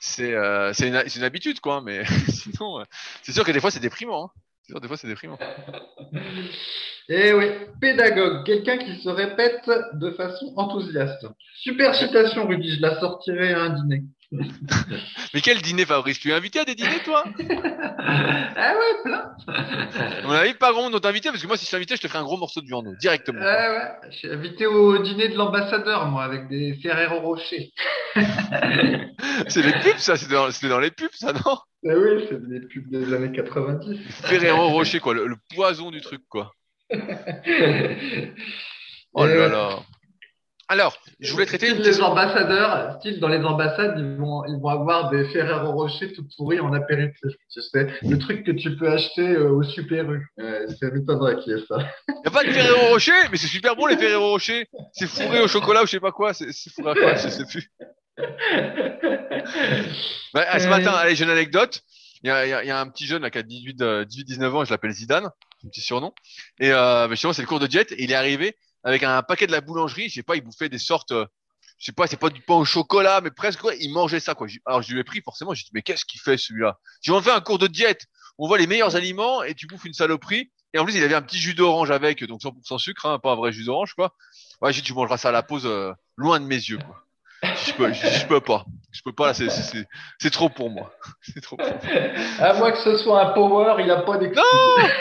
[0.00, 1.82] c'est euh, une, une, habitude, quoi.
[1.82, 2.84] Mais sinon, euh,
[3.22, 4.24] c'est sûr que des fois, c'est déprimant.
[4.24, 4.40] Hein.
[4.62, 5.38] C'est sûr, des fois, c'est déprimant.
[7.10, 7.50] Eh oui,
[7.82, 11.26] pédagogue, quelqu'un qui se répète de façon enthousiaste.
[11.54, 14.04] Super citation, Rudy, je la sortirai à un dîner.
[15.34, 16.18] Mais quel dîner, Fabrice?
[16.18, 17.24] Tu es invité à des dîners, toi?
[18.56, 19.34] Ah ouais, plein.
[20.24, 22.08] On n'invite pas grand monde invité parce que moi, si je suis invité, je te
[22.08, 23.40] ferai un gros morceau de viande directement.
[23.42, 27.72] Ah ouais, je suis invité au dîner de l'ambassadeur, moi, avec des Ferrero Rocher.
[29.48, 31.40] c'est les pubs, ça C'était dans, dans, les pubs, ça, non?
[31.46, 33.98] Ah oui, c'est des pubs des années 90.
[34.22, 36.52] Ferrero Rocher, quoi, le, poison du truc, quoi.
[39.14, 39.80] oh là là.
[40.74, 45.08] Alors, je voulais traiter les ambassadeurs, style dans les ambassades, ils vont, ils vont avoir
[45.08, 47.30] des Ferrero Rocher tout pourris en apéritif.
[47.52, 50.26] Tu sais, le truc que tu peux acheter euh, au Super U.
[50.40, 50.98] Euh, c'est qu'il
[51.46, 51.76] y ait ça.
[52.08, 54.66] Il n'y a pas de Ferrero Rocher, mais c'est super bon les Ferrero Rocher.
[54.92, 56.34] C'est fourré au chocolat ou je sais pas quoi.
[56.34, 57.70] C'est fourré à quoi, je sais plus.
[60.34, 61.82] bah, ce matin, allez, j'ai une anecdote.
[62.24, 64.64] Il y a, y a, un petit jeune là, qui a 18, 18 19 ans,
[64.64, 66.12] je l'appelle Zidane, un petit surnom.
[66.58, 67.92] Et euh, justement, c'est le cours de jet.
[67.92, 70.08] Et il est arrivé avec un paquet de la boulangerie.
[70.08, 71.26] Je sais pas, il bouffait des sortes, euh,
[71.78, 73.74] je sais pas, c'est pas du pain au chocolat, mais presque quoi.
[73.74, 74.46] Il mangeait ça quoi.
[74.66, 75.54] Alors je lui ai pris forcément.
[75.54, 76.78] J'ai dit mais qu'est-ce qu'il fait celui-là?
[77.02, 78.06] J'ai on fait un cours de diète.
[78.38, 80.50] On voit les meilleurs aliments et tu bouffes une saloperie.
[80.72, 83.32] Et en plus il avait un petit jus d'orange avec, donc 100% sucre, hein, pas
[83.32, 84.14] un vrai jus d'orange quoi.
[84.60, 87.04] Ouais, j'ai dit tu mangeras ça à la pause, euh, loin de mes yeux quoi.
[87.66, 88.64] Je peux, je, peux pas.
[88.92, 90.92] Je peux pas, c'est, trop pour moi.
[91.22, 91.78] C'est trop pour moi.
[92.38, 94.42] À moins que ce soit un power, il a pas d'excuse.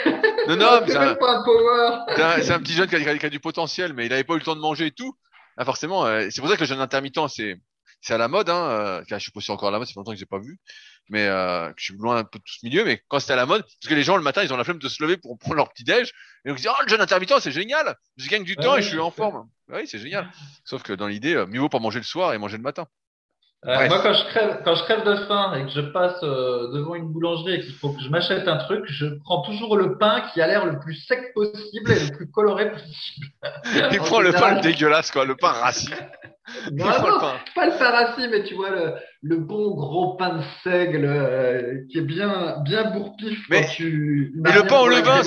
[0.05, 0.13] Non!
[0.45, 2.41] Non, non, c'est un, pas un power.
[2.41, 4.39] C'est un, petit jeune qui a, qui a, du potentiel, mais il avait pas eu
[4.39, 5.15] le temps de manger et tout.
[5.55, 7.55] Ah, forcément, euh, c'est pour ça que le jeune intermittent, c'est,
[8.03, 8.69] c'est à la mode, hein.
[8.69, 10.59] Euh, je suis pas sûr encore à la mode, c'est longtemps que j'ai pas vu.
[11.09, 13.37] Mais, euh, je suis loin un peu de tout ce milieu, mais quand c'était à
[13.37, 15.15] la mode, parce que les gens, le matin, ils ont la flemme de se lever
[15.15, 16.11] pour prendre leur petit déj.
[16.43, 17.95] Et donc, ils disent, oh, le jeune intermittent, c'est génial.
[18.17, 19.49] Je gagne du temps et je suis en forme.
[19.69, 20.29] Oui, c'est génial.
[20.65, 22.87] Sauf que dans l'idée, mieux vaut pas manger le soir et manger le matin.
[23.65, 26.67] Euh, moi, quand je, crève, quand je crève de faim et que je passe euh,
[26.73, 29.97] devant une boulangerie et qu'il faut que je m'achète un truc, je prends toujours le
[29.97, 33.27] pain qui a l'air le plus sec possible et le plus coloré possible.
[33.91, 35.89] Il prend le pain le dégueulasse, quoi, le pain rassis.
[36.73, 37.19] Non, non,
[37.55, 41.85] pas le pain rassis, mais tu vois le, le bon gros pain de seigle euh,
[41.89, 44.33] qui est bien, bien bourpif mais, quand tu.
[44.35, 45.23] Mais le pain au levain,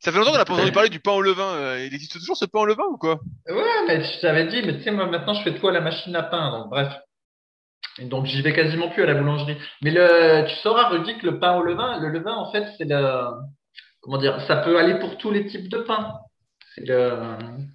[0.00, 1.78] ça fait longtemps qu'on n'a pas entendu parler du pain au levain.
[1.78, 3.20] il existe toujours ce pain au levain ou quoi?
[3.48, 5.80] Ouais, mais je t'avais dit, mais tu sais, moi maintenant je fais tout à la
[5.80, 6.92] machine à pain, donc bref.
[8.02, 9.56] Donc j'y vais quasiment plus à la boulangerie.
[9.82, 12.88] Mais le, tu sauras, Rudy, que le pain au levain, le levain, en fait, c'est
[12.88, 13.24] le,
[14.00, 16.14] comment dire, ça peut aller pour tous les types de pain.
[16.74, 17.18] C'est le,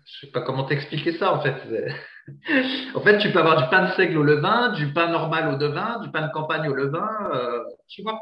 [0.05, 1.55] je sais pas comment t'expliquer ça, en fait.
[2.95, 5.57] en fait, tu peux avoir du pain de seigle au levain, du pain normal au
[5.57, 8.21] levain, du pain de campagne au levain, euh, tu vois.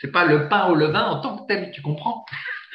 [0.00, 2.24] C'est pas le pain au levain en tant que tel, tu comprends?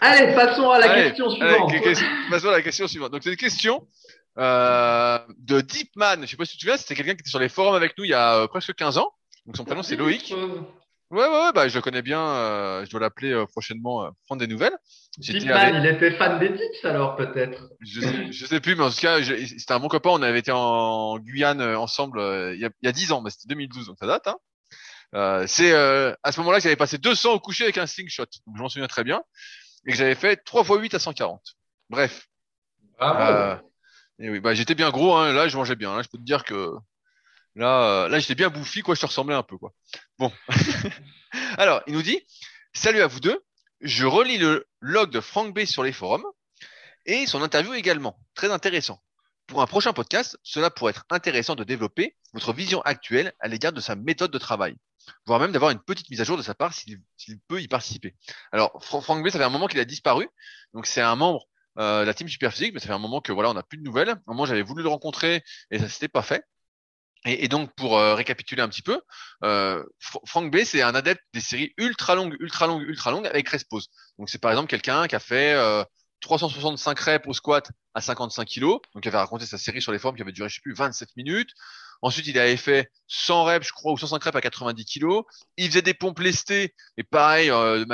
[0.00, 1.72] Allez, passons à la question suivante.
[2.30, 3.10] passons à la question suivante.
[3.10, 3.82] Donc c'est une question
[4.38, 6.22] euh, de Deepman.
[6.22, 7.96] Je sais pas si tu te souviens, c'était quelqu'un qui était sur les forums avec
[7.98, 9.12] nous il y a euh, presque 15 ans.
[9.46, 10.34] Donc son prénom c'est Loïc.
[11.10, 12.20] Ouais, ouais, ouais, bah, je le connais bien.
[12.20, 14.76] Euh, je dois l'appeler euh, prochainement, prendre des nouvelles.
[15.18, 17.68] Deepman, il était fan des tips alors peut-être.
[17.80, 18.00] Je,
[18.32, 20.10] je sais plus, mais en tout cas, c'était un bon copain.
[20.10, 22.20] On avait été en Guyane ensemble
[22.54, 24.26] il, y a, il y a 10 ans, mais c'était 2012, donc ça date.
[24.26, 24.36] Hein.
[25.14, 28.26] Euh, c'est à ce moment-là que j'avais passé 200 au coucher avec un slingshot.
[28.46, 29.22] Donc je m'en souviens très bien.
[29.86, 31.42] Et que j'avais fait 3 x 8 à 140.
[31.90, 32.26] Bref.
[32.98, 33.60] Bravo.
[34.18, 35.96] Et oui, bah j'étais bien gros, hein, là je mangeais bien.
[35.96, 36.70] Là, je peux te dire que
[37.56, 38.94] Là, euh, là, j'étais bien bouffi, quoi.
[38.94, 39.72] Je te ressemblais un peu, quoi.
[40.18, 40.32] Bon.
[41.58, 42.20] Alors, il nous dit
[42.72, 43.44] Salut à vous deux.
[43.80, 46.24] Je relis le log de Frank B sur les forums
[47.06, 48.18] et son interview également.
[48.34, 49.02] Très intéressant.
[49.46, 53.72] Pour un prochain podcast, cela pourrait être intéressant de développer votre vision actuelle à l'égard
[53.72, 54.74] de sa méthode de travail,
[55.26, 56.98] voire même d'avoir une petite mise à jour de sa part s'il
[57.46, 58.14] peut y participer.
[58.52, 60.28] Alors, Frank B, ça fait un moment qu'il a disparu,
[60.72, 61.46] donc c'est un membre
[61.78, 63.82] euh, la team Superphysique, mais ça fait un moment que voilà, on n'a plus de
[63.82, 64.10] nouvelles.
[64.10, 66.44] un moment, j'avais voulu le rencontrer et ça s'était pas fait.
[67.26, 69.00] Et, donc, pour euh, récapituler un petit peu,
[69.44, 69.82] euh,
[70.26, 73.88] Frank B, c'est un adepte des séries ultra longues, ultra longues, ultra longues avec respose.
[74.18, 75.56] Donc, c'est par exemple quelqu'un qui a fait
[76.20, 78.60] 365 reps au squat à 55 kg.
[78.62, 80.74] Donc, il avait raconté sa série sur les formes qui avait duré, je sais plus,
[80.74, 81.50] 27 minutes.
[82.02, 85.22] Ensuite, il avait fait 100 reps, je crois, ou 105 reps à 90 kg.
[85.56, 87.84] Il faisait des pompes lestées, et pareil, euh,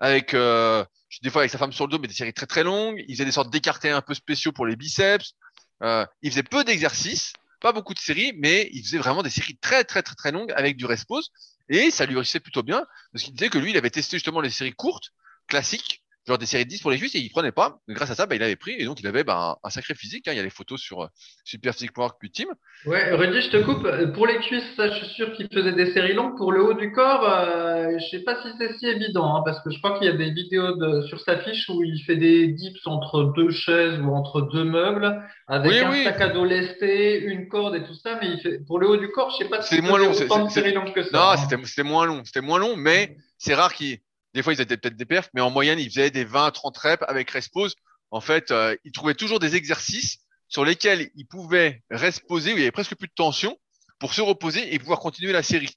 [0.00, 0.84] avec euh,
[1.20, 3.04] des fois avec sa femme sur le dos, mais des séries très très longues.
[3.08, 5.34] Il faisait des sortes d'écartés un peu spéciaux pour les biceps.
[5.82, 9.58] Euh, il faisait peu d'exercices, pas beaucoup de séries, mais il faisait vraiment des séries
[9.60, 11.30] très très très très longues avec du respose.
[11.68, 14.40] Et ça lui réussissait plutôt bien, parce qu'il disait que lui, il avait testé justement
[14.40, 15.10] les séries courtes,
[15.48, 17.80] classiques, genre des séries de 10 pour les cuisses et il prenait pas.
[17.88, 19.94] Mais grâce à ça, bah, il avait pris et donc il avait bah, un, sacré
[19.94, 20.28] physique.
[20.28, 20.32] Hein.
[20.32, 21.06] Il y a les photos sur euh,
[21.44, 22.48] Superphysique.org Team.
[22.86, 23.86] Ouais, Rudy, je te coupe.
[24.14, 26.36] Pour les cuisses, ça, je suis sûr qu'il faisait des séries longues.
[26.36, 29.62] Pour le haut du corps, euh, je sais pas si c'est si évident, hein, parce
[29.64, 32.16] que je crois qu'il y a des vidéos de, sur sa fiche où il fait
[32.16, 37.20] des dips entre deux chaises ou entre deux meubles avec un sac à dos lesté,
[37.20, 38.18] une corde et tout ça.
[38.20, 40.12] Mais il fait, pour le haut du corps, je sais pas si c'est moins long.
[40.12, 41.10] C'est longues que ça.
[41.12, 41.64] Non, hein.
[41.64, 42.22] c'était moins long.
[42.24, 43.98] C'était moins long, mais c'est rare qu'il
[44.34, 46.78] des fois, ils étaient peut-être des perfs, mais en moyenne, ils faisaient des 20, 30
[46.78, 47.74] reps avec respose.
[48.10, 50.18] En fait, euh, ils trouvaient toujours des exercices
[50.48, 53.58] sur lesquels ils pouvaient reposer, où il y avait presque plus de tension,
[53.98, 55.74] pour se reposer et pouvoir continuer la série.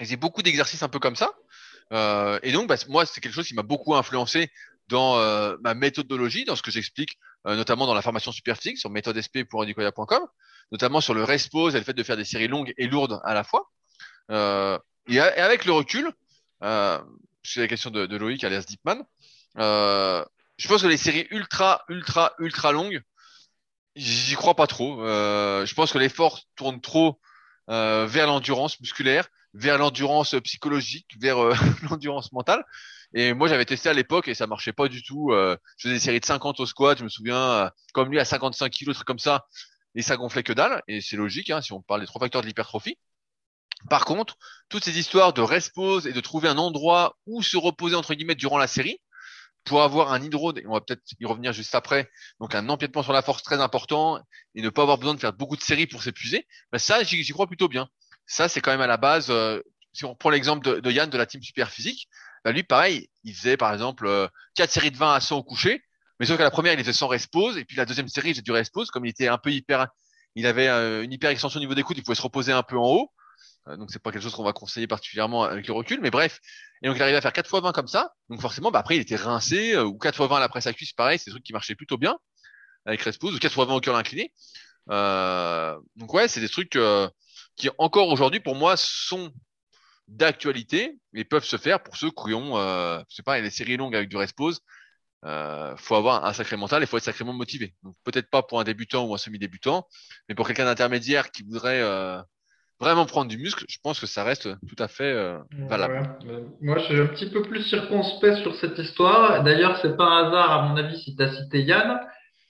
[0.00, 1.32] Ils faisaient beaucoup d'exercices un peu comme ça.
[1.92, 4.50] Euh, et donc, bah, moi, c'est quelque chose qui m'a beaucoup influencé
[4.88, 10.26] dans euh, ma méthodologie, dans ce que j'explique, notamment dans la formation superphysique sur méthodesp.com,
[10.72, 13.32] notamment sur le respose et le fait de faire des séries longues et lourdes à
[13.32, 13.70] la fois.
[14.30, 16.12] et, et, avec le recul,
[17.52, 19.04] c'est la question de, Loïc alias Deepman.
[19.58, 20.24] Euh,
[20.56, 23.02] je pense que les séries ultra, ultra, ultra longues,
[23.96, 25.02] j'y crois pas trop.
[25.02, 27.20] Euh, je pense que l'effort tourne trop
[27.70, 31.54] euh, vers l'endurance musculaire, vers l'endurance psychologique, vers euh,
[31.90, 32.64] l'endurance mentale.
[33.14, 35.32] Et moi, j'avais testé à l'époque et ça marchait pas du tout.
[35.32, 38.20] Euh, je faisais des séries de 50 au squat, je me souviens, euh, comme lui
[38.20, 39.46] à 55 kilos, truc comme ça,
[39.94, 40.82] et ça gonflait que dalle.
[40.88, 42.98] Et c'est logique, hein, si on parle des trois facteurs de l'hypertrophie.
[43.88, 44.36] Par contre,
[44.68, 48.34] toutes ces histoires de respose et de trouver un endroit où se reposer entre guillemets
[48.34, 49.00] durant la série
[49.64, 52.10] pour avoir un hydro, on va peut-être y revenir juste après,
[52.40, 54.18] donc un empiètement sur la force très important
[54.54, 57.30] et ne pas avoir besoin de faire beaucoup de séries pour s'épuiser, ben ça j'y
[57.32, 57.88] crois plutôt bien.
[58.26, 59.26] Ça c'est quand même à la base.
[59.30, 59.62] Euh,
[59.92, 62.08] si on prend l'exemple de, Yann de la team super physique,
[62.44, 65.42] ben lui pareil, il faisait par exemple euh, quatre séries de 20 à 100 au
[65.42, 65.82] coucher,
[66.18, 68.32] mais sauf qu'à la première il faisait sans respose et puis la deuxième série il
[68.32, 69.88] faisait du respose comme il était un peu hyper,
[70.34, 72.62] il avait euh, une hyper extension au niveau des coudes, il pouvait se reposer un
[72.62, 73.10] peu en haut.
[73.68, 76.40] Euh, donc c'est pas quelque chose qu'on va conseiller particulièrement avec le recul, mais bref.
[76.82, 78.12] Et donc il arrivait à faire 4 x 20 comme ça.
[78.28, 80.66] Donc forcément, bah, après il était rincé, euh, ou 4 x 20 à la presse
[80.66, 82.18] à cuisse, pareil, c'est des trucs qui marchaient plutôt bien
[82.86, 84.32] avec Respose, ou 4 x 20 au cœur incliné.
[84.90, 87.08] Euh, donc ouais, c'est des trucs euh,
[87.56, 89.32] qui encore aujourd'hui pour moi sont
[90.08, 93.76] d'actualité et peuvent se faire pour ceux qui ont, euh, je sais pas, les séries
[93.76, 94.60] longues avec du Respose.
[95.24, 97.74] Euh, faut avoir un sacré mental et faut être sacrément motivé.
[97.82, 99.86] Donc peut-être pas pour un débutant ou un semi-débutant,
[100.28, 101.82] mais pour quelqu'un d'intermédiaire qui voudrait
[102.80, 106.16] vraiment prendre du muscle, je pense que ça reste tout à fait euh, valable.
[106.60, 109.42] Moi, je suis un petit peu plus circonspect sur cette histoire.
[109.42, 111.98] D'ailleurs, c'est pas un hasard, à mon avis, si tu as cité Yann,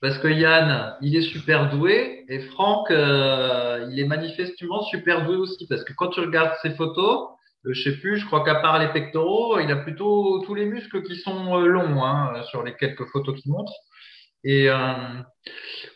[0.01, 5.37] parce que Yann, il est super doué, et Franck, euh, il est manifestement super doué
[5.37, 7.29] aussi, parce que quand tu regardes ses photos,
[7.67, 10.67] euh, je sais plus, je crois qu'à part les pectoraux, il a plutôt tous les
[10.67, 13.73] muscles qui sont longs hein, sur les quelques photos qu'il montre.
[14.45, 15.23] Et euh,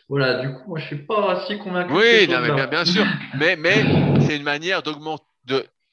[0.09, 1.93] voilà, du coup, moi, je suis pas si convaincu.
[1.93, 3.05] Oui, non, mais bien, bien, sûr.
[3.37, 3.83] mais mais
[4.21, 5.25] c'est une manière d'augmenter,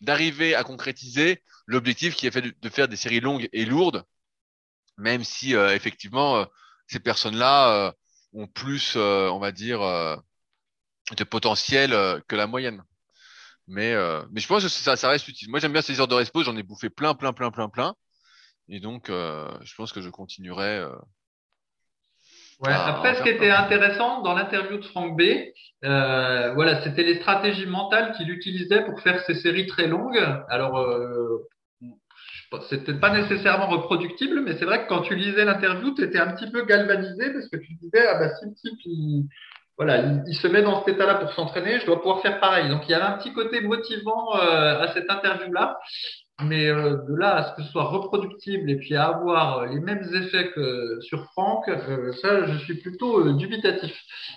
[0.01, 4.05] d'arriver à concrétiser l'objectif qui est fait de, faire des séries longues et lourdes,
[4.98, 6.44] même si euh, effectivement euh,
[6.88, 7.94] ces personnes-là
[8.32, 11.90] ont plus, on va dire, de potentiel
[12.26, 12.82] que la moyenne.
[13.68, 13.94] Mais
[14.32, 15.51] mais je pense que ça, ça reste utile.
[15.51, 16.42] Moi, j'aime bien ces heures de respo.
[16.42, 17.94] J'en ai bouffé plein, plein, plein, plein, plein.
[18.68, 20.84] Et donc, je pense que je continuerai
[22.61, 22.73] Ouais.
[22.73, 25.23] Ah, après, ce qui était intéressant dans l'interview de Franck B,
[25.85, 30.23] euh, voilà, c'était les stratégies mentales qu'il utilisait pour faire ces séries très longues.
[30.49, 31.49] Alors, euh,
[32.69, 36.33] c'était pas nécessairement reproductible, mais c'est vrai que quand tu lisais l'interview, tu étais un
[36.35, 39.25] petit peu galvanisé parce que tu disais, ah bah si le type, il,
[39.79, 42.69] voilà, il, se met dans cet état-là pour s'entraîner, je dois pouvoir faire pareil.
[42.69, 45.79] Donc, il y avait un petit côté motivant euh, à cette interview-là
[46.45, 49.80] mais euh, de là à ce que ce soit reproductible et puis à avoir les
[49.80, 53.93] mêmes effets que sur Franck, euh, ça, je suis plutôt euh, dubitatif.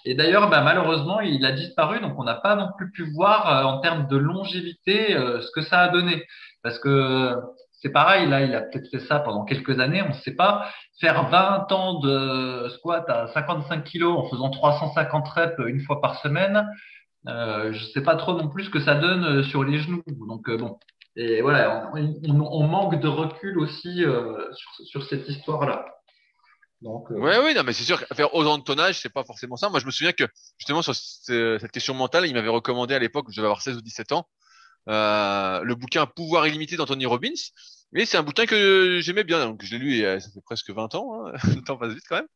[0.05, 3.67] Et d'ailleurs, bah, malheureusement, il a disparu, donc on n'a pas non plus pu voir
[3.67, 6.25] en termes de longévité ce que ça a donné.
[6.61, 7.35] Parce que
[7.81, 10.67] c'est pareil, là, il a peut-être fait ça pendant quelques années, on ne sait pas.
[10.99, 16.19] Faire 20 ans de squat à 55 kilos en faisant 350 reps une fois par
[16.21, 16.65] semaine,
[17.27, 20.03] euh, je ne sais pas trop non plus ce que ça donne sur les genoux.
[20.27, 20.77] Donc bon,
[21.15, 25.85] et voilà, on, manque de recul aussi euh, sur, sur, cette histoire-là.
[26.81, 27.15] Donc, euh...
[27.15, 29.69] Ouais, oui, non, mais c'est sûr faire autant de tonnage, c'est pas forcément ça.
[29.69, 30.23] Moi, je me souviens que
[30.57, 33.81] justement sur cette question mentale, il m'avait recommandé à l'époque, je devais avoir 16 ou
[33.81, 34.27] 17 ans,
[34.89, 37.29] euh, le bouquin Pouvoir illimité d'Anthony Robbins.
[37.91, 40.71] Mais c'est un bouquin que j'aimais bien, donc je l'ai lu et ça fait presque
[40.71, 41.33] 20 ans, hein.
[41.55, 42.27] le temps passe vite quand même.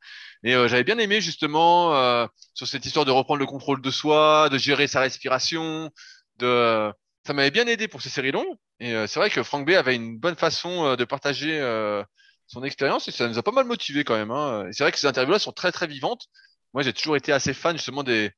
[0.44, 3.90] Et euh, j'avais bien aimé justement euh, sur cette histoire de reprendre le contrôle de
[3.90, 5.90] soi, de gérer sa respiration,
[6.38, 6.94] de
[7.28, 8.56] ça m'avait bien aidé pour ces séries longues.
[8.80, 12.02] Et euh, c'est vrai que Frank B avait une bonne façon euh, de partager euh,
[12.48, 14.32] son expérience et ça nous a pas mal motivé quand même.
[14.32, 14.70] Hein.
[14.72, 16.28] c'est vrai que ces interviews-là sont très très vivantes.
[16.74, 18.32] Moi, j'ai toujours été assez fan justement des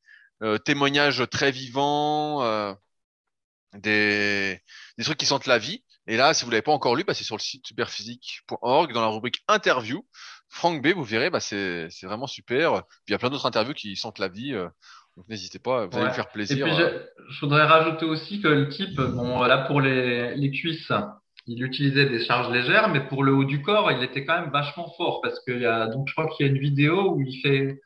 [0.66, 2.76] témoignages très vivants,
[3.74, 4.60] des,
[4.98, 5.84] des trucs qui sentent la vie.
[6.08, 9.02] Et là, si vous l'avez pas encore lu, bah, c'est sur le site superphysique.org dans
[9.02, 10.08] la rubrique interview.
[10.48, 12.84] Frank B, vous verrez, bah, c'est vraiment super.
[13.06, 14.56] Puis il y a plein d'autres interviews qui sentent la vie.
[15.20, 16.66] Donc n'hésitez pas, vous allez me faire plaisir.
[16.66, 16.72] Et puis,
[17.30, 20.94] je, voudrais rajouter aussi que le type, bon, là pour les, les cuisses,
[21.46, 24.50] il utilisait des charges légères, mais pour le haut du corps, il était quand même
[24.50, 27.22] vachement fort parce qu'il y a, donc je crois qu'il y a une vidéo où
[27.22, 27.82] il fait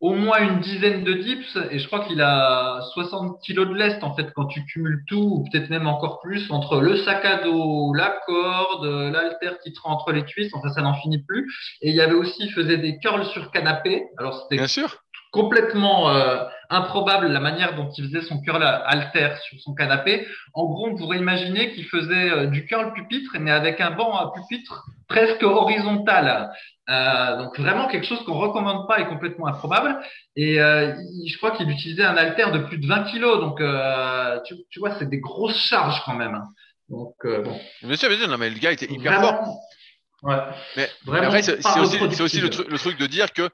[0.00, 4.02] au moins une dizaine de dips et je crois qu'il a 60 kilos de lest
[4.02, 7.42] en fait quand tu cumules tout ou peut-être même encore plus entre le sac à
[7.42, 11.54] dos, la corde, l'alter qui te entre les cuisses, enfin ça n'en finit plus.
[11.82, 14.04] Et il y avait aussi, il faisait des curls sur canapé.
[14.16, 19.30] Alors c'était bien sûr complètement euh, improbable la manière dont il faisait son curl alter
[19.42, 20.26] sur son canapé.
[20.54, 24.16] En gros, on pourrait imaginer qu'il faisait euh, du curl pupitre, mais avec un banc
[24.16, 26.50] à pupitre presque horizontal.
[26.88, 30.00] Euh, donc vraiment quelque chose qu'on recommande pas et complètement improbable.
[30.34, 33.40] Et je crois qu'il utilisait un alter de plus de 20 kilos.
[33.40, 33.58] Donc
[34.44, 36.34] tu, tu, vois, c'est des grosses charges quand même.
[36.34, 36.48] Hein.
[36.88, 37.56] Donc bon.
[37.82, 39.44] Monsieur, bien non, mais le gars était hyper fort.
[40.22, 40.36] Ouais.
[40.76, 43.48] Mais, après, c'est aussi, aussi le, le, truc de dire que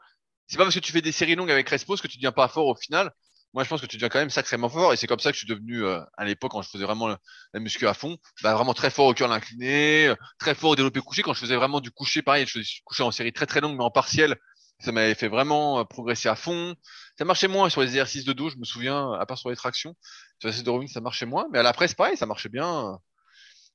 [0.47, 2.49] c'est pas parce que tu fais des séries longues avec Respos que tu deviens pas
[2.49, 3.13] fort au final.
[3.57, 5.35] Moi, je pense que tu deviens quand même sacrément fort et c'est comme ça que
[5.35, 8.55] je suis devenu euh, à l'époque quand je faisais vraiment la muscu à fond, bah,
[8.55, 11.23] vraiment très fort au cœur incliné, euh, très fort au développé couché.
[11.23, 13.63] Quand je faisais vraiment du coucher, pareil, je faisais du coucher en série très très
[13.63, 14.37] longue mais en partiel,
[14.81, 16.75] ça m'avait fait vraiment euh, progresser à fond.
[17.19, 19.57] Ça marchait moins sur les exercices de dos, je me souviens, à part sur les
[19.57, 19.97] tractions.
[20.39, 22.51] Sur les exercices de rowing, ça marchait moins, mais à la presse, pareil, ça marchait
[22.51, 22.99] bien.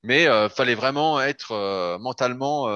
[0.04, 2.68] Mais euh, fallait vraiment être mentalement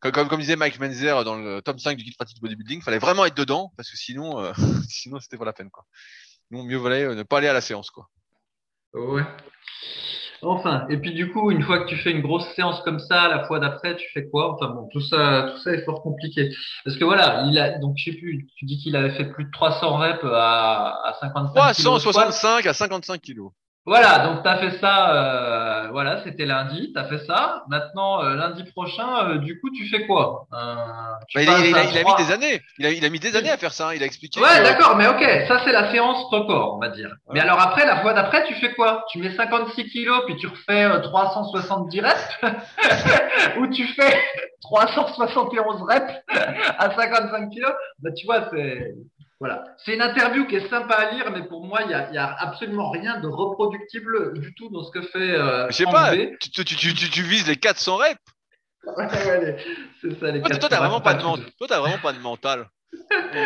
[0.00, 3.24] comme, comme, disait Mike Menzer dans le top 5 du guide pratique bodybuilding, fallait vraiment
[3.24, 4.52] être dedans parce que sinon, euh,
[4.88, 5.84] sinon c'était pas la peine quoi.
[6.50, 8.08] Nous, mieux valait euh, ne pas aller à la séance quoi.
[8.94, 9.24] Ouais.
[10.42, 13.28] Enfin, et puis du coup, une fois que tu fais une grosse séance comme ça,
[13.28, 14.54] la fois d'après, tu fais quoi?
[14.54, 16.50] Enfin bon, tout ça, tout ça est fort compliqué.
[16.84, 19.44] Parce que voilà, il a, donc je sais plus, tu dis qu'il avait fait plus
[19.44, 23.50] de 300 reps à, à 55 365 à 55 kilos.
[23.86, 27.62] Voilà, donc tu as fait ça, euh, voilà, c'était lundi, tu as fait ça.
[27.68, 30.48] Maintenant, euh, lundi prochain, euh, du coup, tu fais quoi?
[31.34, 33.36] Il, a, il, a, il, a, mis des années, il a, il a mis des
[33.36, 33.94] années à faire ça, hein.
[33.94, 34.40] il a expliqué.
[34.40, 37.14] Ouais, d'accord, mais ok, ça c'est la séance record, on va dire.
[37.32, 39.04] Mais alors après, la fois d'après, tu fais quoi?
[39.12, 42.40] Tu mets 56 kilos, puis tu refais 370 reps
[43.58, 44.20] Ou tu fais
[44.62, 46.12] 371 reps
[46.78, 47.72] à 55 kilos?
[48.00, 48.96] Bah tu vois, c'est
[49.38, 49.64] voilà.
[49.84, 52.18] C'est une interview qui est sympa à lire, mais pour moi, il n'y a, y
[52.18, 55.18] a, absolument rien de reproductible du tout dans ce que fait.
[55.18, 58.16] Euh, Je sais pas, tu, tu, tu, tu, vises les 400 reps.
[58.96, 59.56] ouais,
[60.00, 62.68] c'est ça, les toi, toi, t'as vraiment, pas de toi, t'as vraiment pas de mental.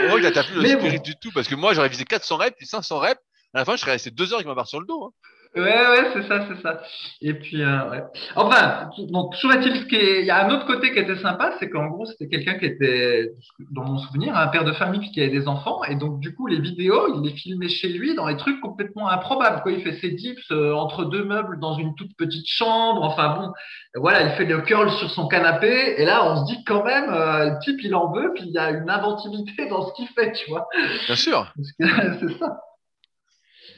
[0.09, 2.67] Moi, t'as plus le spirit du tout, parce que moi, j'aurais visé 400 reps, puis
[2.67, 3.21] 500 reps.
[3.53, 5.07] À la fin, je serais resté deux heures avec ma barre sur le dos.
[5.07, 5.11] Hein.
[5.57, 6.81] Ouais, ouais, c'est ça, c'est ça.
[7.21, 8.05] Et puis, euh, ouais.
[8.37, 11.89] Enfin, donc, toujours est-il qu'il y a un autre côté qui était sympa, c'est qu'en
[11.89, 13.33] gros, c'était quelqu'un qui était,
[13.73, 16.47] dans mon souvenir, un père de famille qui avait des enfants, et donc, du coup,
[16.47, 19.73] les vidéos, il les filmait chez lui dans des trucs complètement improbables, quoi.
[19.73, 23.53] Il fait ses dips euh, entre deux meubles dans une toute petite chambre, enfin bon,
[23.97, 27.11] voilà, il fait le curl sur son canapé, et là, on se dit quand même,
[27.13, 30.07] euh, le type, il en veut, puis il y a une inventivité dans ce qu'il
[30.09, 30.69] fait, tu vois.
[31.07, 31.53] Bien sûr.
[31.81, 32.61] c'est ça.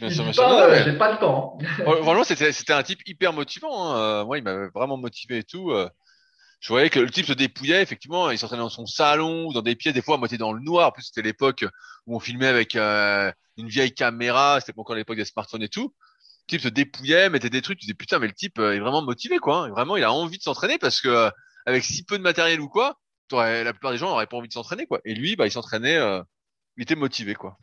[0.02, 1.58] Euh, j'ai pas le temps.
[1.78, 3.84] Vraiment, c'était un type hyper motivant.
[3.84, 3.96] Hein.
[3.96, 5.70] Euh, moi, il m'avait vraiment motivé et tout.
[5.70, 5.88] Euh.
[6.60, 8.30] Je voyais que le type se dépouillait, effectivement.
[8.30, 10.60] Il s'entraînait dans son salon ou dans des pieds, des fois à moitié dans le
[10.60, 10.88] noir.
[10.88, 11.64] En plus, c'était l'époque
[12.06, 14.60] où on filmait avec une vieille caméra.
[14.60, 15.92] C'était encore l'époque des smartphones et tout.
[15.92, 17.78] Le type se dépouillait, mettait des trucs.
[17.78, 19.64] Tu disais putain, mais le type est vraiment motivé, quoi.
[19.64, 19.70] Hein.
[19.70, 21.30] Vraiment, il a envie de s'entraîner parce que
[21.66, 22.96] avec si peu de matériel ou quoi,
[23.32, 25.00] la plupart des gens n'auraient pas envie de s'entraîner, quoi.
[25.04, 25.98] Et lui, bah, il s'entraînait.
[26.76, 27.58] il était motivé, quoi.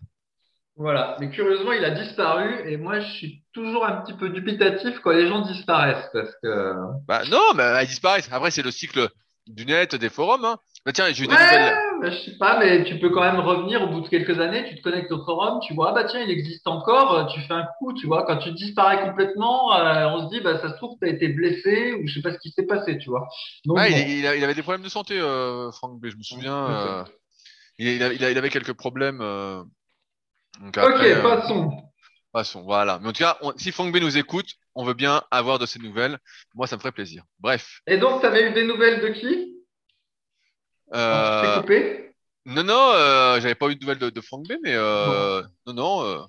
[0.79, 4.99] Voilà, mais curieusement, il a disparu et moi, je suis toujours un petit peu dubitatif
[5.01, 6.73] quand les gens disparaissent parce que.
[7.05, 8.29] Bah non, mais ils disparaissent.
[8.31, 9.09] Après, c'est le cycle
[9.45, 10.45] du net, des forums.
[10.45, 10.57] Hein.
[10.85, 11.73] Bah tiens, j'ai eu des Ouais, nouvelles.
[12.01, 14.69] bah, je sais pas, mais tu peux quand même revenir au bout de quelques années,
[14.69, 17.41] tu te connectes au forum, tu vois, ah bah tiens, il existe encore, euh, tu
[17.41, 20.69] fais un coup, tu vois, quand tu disparais complètement, euh, on se dit, bah ça
[20.69, 23.27] se trouve, t'as été blessé ou je sais pas ce qui s'est passé, tu vois.
[23.65, 23.97] Donc, Ouais, bon.
[24.07, 26.07] il, avait des problèmes de santé, euh, Franck B.
[26.07, 26.69] Je me souviens.
[26.69, 27.03] Euh,
[27.77, 29.21] il avait quelques problèmes.
[30.59, 31.91] Donc Ok, après, euh, passons.
[32.31, 32.99] passons, voilà.
[33.01, 35.65] Mais en tout cas, on- si Franck B nous écoute, on veut bien avoir de
[35.65, 36.19] ses nouvelles.
[36.53, 37.23] Moi, ça me ferait plaisir.
[37.39, 37.81] Bref.
[37.87, 39.55] Et donc, t'avais eu des nouvelles de qui?
[40.91, 42.13] Tu Euh, coupé?
[42.45, 45.73] non, non, euh, j'avais pas eu de nouvelles de, de Franck B, mais euh, non,
[45.73, 46.27] non,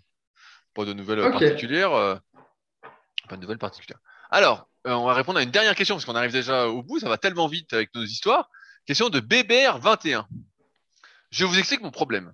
[0.75, 2.21] pas de nouvelles particulières.
[3.29, 4.01] pas de nouvelles particulières.
[4.31, 6.99] Alors, on va répondre à une dernière question parce qu'on arrive déjà au bout.
[7.01, 8.49] Ça va tellement vite avec nos histoires.
[8.87, 10.27] Question de BBR21.
[11.31, 12.33] Je vous explique mon problème.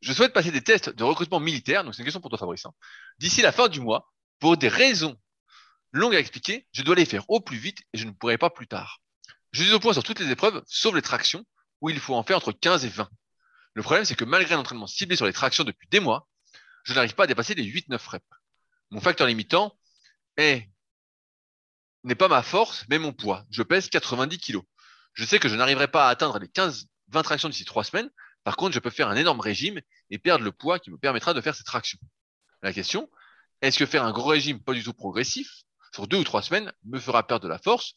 [0.00, 2.66] Je souhaite passer des tests de recrutement militaire, donc c'est une question pour toi Fabrice,
[2.66, 2.72] hein,
[3.18, 4.10] d'ici la fin du mois.
[4.38, 5.16] Pour des raisons
[5.92, 8.50] longues à expliquer, je dois les faire au plus vite et je ne pourrai pas
[8.50, 9.00] plus tard.
[9.52, 11.44] Je suis au point sur toutes les épreuves, sauf les tractions,
[11.80, 13.08] où il faut en faire entre 15 et 20.
[13.74, 16.28] Le problème, c'est que malgré un entraînement ciblé sur les tractions depuis des mois,
[16.84, 18.26] je n'arrive pas à dépasser les 8-9 reps.
[18.90, 19.76] Mon facteur limitant
[20.36, 20.68] est
[22.04, 23.44] n'est pas ma force, mais mon poids.
[23.50, 24.62] Je pèse 90 kilos.
[25.12, 26.86] Je sais que je n'arriverai pas à atteindre les 15-20
[27.22, 28.08] tractions d'ici trois semaines.
[28.48, 29.78] Par contre, je peux faire un énorme régime
[30.08, 31.98] et perdre le poids qui me permettra de faire ces tractions.
[32.62, 33.10] La question,
[33.60, 36.72] est-ce que faire un gros régime pas du tout progressif, sur deux ou trois semaines,
[36.84, 37.92] me fera perdre de la force,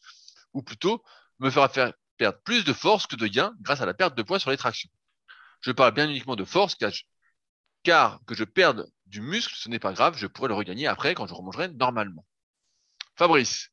[0.52, 1.02] ou plutôt
[1.38, 4.22] me fera faire perdre plus de force que de gain grâce à la perte de
[4.22, 4.90] poids sur les tractions?
[5.62, 6.92] Je parle bien uniquement de force, car,
[7.82, 11.14] car que je perde du muscle, ce n'est pas grave, je pourrai le regagner après
[11.14, 12.26] quand je remangerai normalement.
[13.16, 13.70] Fabrice,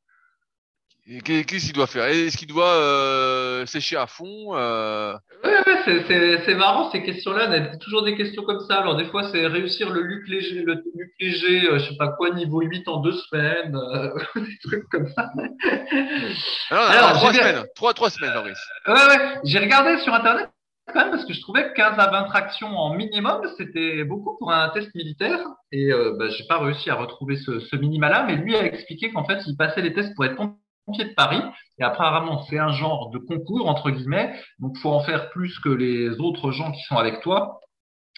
[1.24, 2.06] qu'est-ce qu'il doit faire?
[2.06, 7.48] Est-ce qu'il doit euh, sécher à fond euh, Ouais, ouais, c'est, marrant ces questions-là.
[7.50, 8.80] On a toujours des questions comme ça.
[8.80, 12.10] Alors, des fois, c'est réussir le Luc léger, le Luc léger, euh, je sais pas
[12.10, 13.78] quoi, niveau 8 en deux semaines,
[14.36, 15.32] des trucs comme ça.
[15.36, 18.68] Non, Alors, non, trois semaines, trois, trois semaines, Fabrice.
[18.88, 19.40] Ouais, ouais.
[19.44, 20.50] J'ai regardé sur Internet
[20.92, 24.36] quand même parce que je trouvais que 15 à 20 tractions en minimum, c'était beaucoup
[24.40, 25.40] pour un test militaire.
[25.72, 29.24] Et bah, j'ai pas réussi à retrouver ce, ce minima-là, mais lui a expliqué qu'en
[29.24, 30.58] fait, il passait les tests pour être pompier
[30.98, 31.42] de Paris.
[31.80, 34.34] Et apparemment, c'est un genre de concours, entre guillemets.
[34.60, 37.60] Donc, faut en faire plus que les autres gens qui sont avec toi.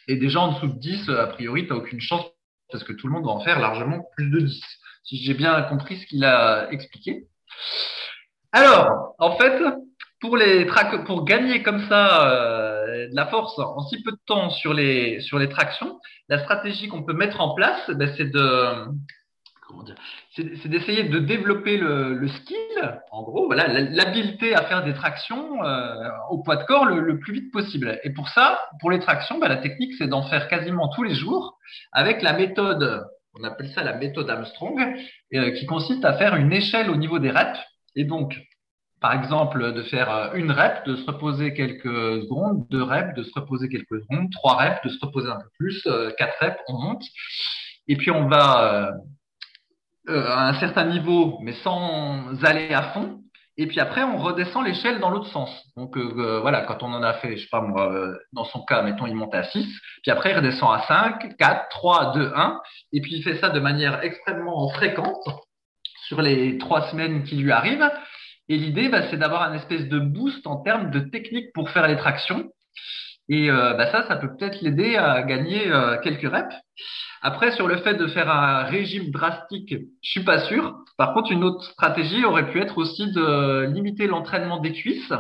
[0.08, 2.26] Et déjà en dessous de 10, a priori, t'as aucune chance
[2.72, 4.62] parce que tout le monde va en faire largement plus de 10.
[5.04, 7.28] Si j'ai bien compris ce qu'il a expliqué.
[8.52, 9.62] Alors, en fait,
[10.20, 10.68] pour les
[11.06, 15.20] pour gagner comme ça euh, de la force en si peu de temps sur les
[15.22, 16.00] sur les tractions,
[16.30, 18.86] la stratégie qu'on peut mettre en place, ben, c'est de
[19.72, 19.96] comment dire,
[20.36, 22.58] c'est d'essayer de développer le, skill,
[23.12, 27.34] en gros, voilà, l'habilité à faire des tractions euh, au poids de corps le, plus
[27.34, 28.00] vite possible.
[28.04, 31.16] Et pour ça, pour les tractions, ben, la technique, c'est d'en faire quasiment tous les
[31.16, 31.58] jours
[31.92, 33.06] avec la méthode,
[33.40, 34.80] on appelle ça la méthode Armstrong,
[35.34, 37.60] euh, qui consiste à faire une échelle au niveau des reps.
[37.96, 38.38] Et donc,
[39.00, 43.24] par exemple, de faire euh, une rep, de se reposer quelques secondes, deux reps, de
[43.24, 46.78] se reposer quelques secondes, trois reps, de se reposer un peu plus, quatre reps, on
[46.78, 47.04] monte.
[47.88, 48.94] Et puis on va
[50.12, 53.20] euh, à un certain niveau, mais sans aller à fond.
[53.58, 55.50] Et puis après, on redescend l'échelle dans l'autre sens.
[55.76, 57.94] Donc euh, euh, voilà, quand on en a fait, je sais pas moi,
[58.34, 59.66] dans son cas, mettons, il monte à 6,
[60.02, 62.62] puis après il redescend à 5, 4, 3, 2, 1,
[62.94, 65.28] et puis il fait ça de manière extrêmement fréquente
[66.08, 67.90] sur les trois semaines qui lui arrivent.
[68.50, 71.88] Et l'idée, bah, c'est d'avoir un espèce de boost en termes de technique pour faire
[71.88, 72.52] les tractions.
[73.30, 76.56] Et euh, bah, ça, ça peut peut-être l'aider à gagner euh, quelques reps.
[77.22, 80.76] Après, sur le fait de faire un régime drastique, je suis pas sûr.
[80.98, 85.14] Par contre, une autre stratégie aurait pu être aussi de limiter l'entraînement des cuisses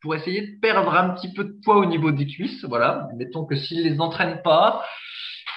[0.00, 2.64] pour essayer de perdre un petit peu de poids au niveau des cuisses.
[2.64, 3.08] Voilà.
[3.16, 4.84] Mettons que s'il les entraîne pas,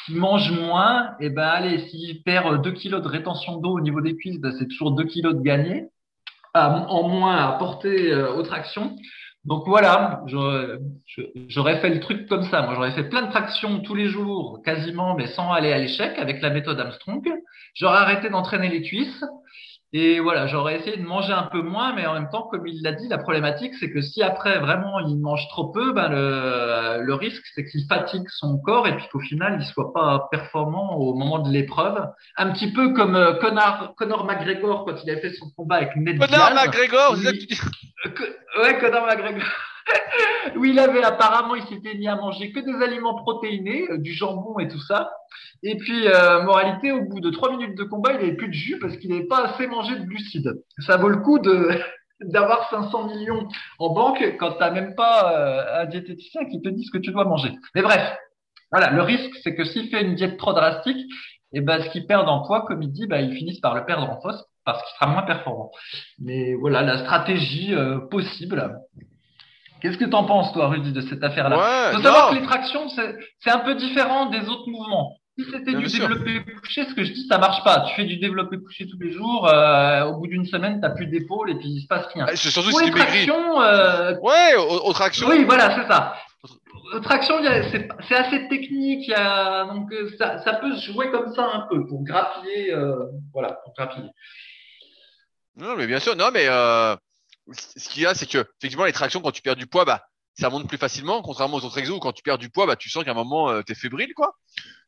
[0.05, 4.01] s'il mange moins, et ben allez, s'il perd 2 kilos de rétention d'eau au niveau
[4.01, 5.85] des cuisses, ben, c'est toujours 2 kilos de gagné
[6.53, 8.95] en moins à porter euh, aux tractions.
[9.43, 12.61] Donc voilà, j'aurais fait le truc comme ça.
[12.61, 16.17] Moi, j'aurais fait plein de tractions tous les jours, quasiment, mais sans aller à l'échec
[16.19, 17.27] avec la méthode Armstrong.
[17.73, 19.23] J'aurais arrêté d'entraîner les cuisses.
[19.93, 22.81] Et voilà, j'aurais essayé de manger un peu moins, mais en même temps, comme il
[22.81, 27.03] l'a dit, la problématique, c'est que si après vraiment il mange trop peu, ben le,
[27.03, 30.95] le risque, c'est qu'il fatigue son corps et puis qu'au final, il soit pas performant
[30.95, 32.07] au moment de l'épreuve.
[32.37, 36.17] Un petit peu comme euh, Conor McGregor quand il a fait son combat avec Ned
[36.27, 36.53] Diaz.
[36.55, 37.59] McGregor, tu dis
[38.05, 38.09] Euh,
[38.63, 39.43] Ouais, Conor McGregor.
[40.55, 44.13] où il avait apparemment, il s'était mis à manger que des aliments protéinés, euh, du
[44.13, 45.11] jambon et tout ça.
[45.63, 48.53] Et puis, euh, moralité, au bout de trois minutes de combat, il avait plus de
[48.53, 50.63] jus parce qu'il n'avait pas assez mangé de glucides.
[50.79, 51.69] Ça vaut le coup de
[52.21, 53.47] d'avoir 500 millions
[53.79, 57.11] en banque quand t'as même pas euh, un diététicien qui te dit ce que tu
[57.11, 57.51] dois manger.
[57.73, 58.15] Mais bref,
[58.71, 61.09] voilà, le risque, c'est que s'il fait une diète trop drastique,
[61.53, 63.75] et eh ben, ce qu'il perd en poids, comme il dit, bah, ils finissent par
[63.75, 65.71] le perdre en force parce qu'il sera moins performant.
[66.19, 68.79] Mais voilà, la stratégie euh, possible.
[69.81, 72.43] Qu'est-ce que tu en penses, toi, Rudy, de cette affaire-là ouais, faut savoir que les
[72.43, 75.17] tractions, c'est un peu différent des autres mouvements.
[75.39, 77.85] Si c'était du développé couché, ce que je dis, ça marche pas.
[77.87, 81.07] Tu fais du développé couché tous les jours, euh, au bout d'une semaine, t'as plus
[81.07, 82.25] d'épaule et puis il se passe rien.
[82.27, 84.13] Ah, c'est surtout si tu tractions, euh...
[84.21, 85.29] Ouais, aux, tractions.
[85.29, 86.15] Oui, voilà, c'est ça.
[86.93, 87.35] Aux tractions,
[87.71, 89.07] c'est assez technique.
[89.07, 92.73] Y a, donc euh, ça, ça, peut se jouer comme ça un peu pour grappiller,
[92.73, 94.09] euh, voilà, pour grappiller.
[95.55, 96.15] Non, mais bien sûr.
[96.15, 96.95] Non, mais euh,
[97.51, 100.05] ce qu'il y a, c'est que effectivement, les tractions, quand tu perds du poids, bah,
[100.39, 102.75] ça monte plus facilement, contrairement aux autres exos où quand tu perds du poids, bah,
[102.75, 104.37] tu sens qu'à un moment, euh, tu es fébrile, quoi.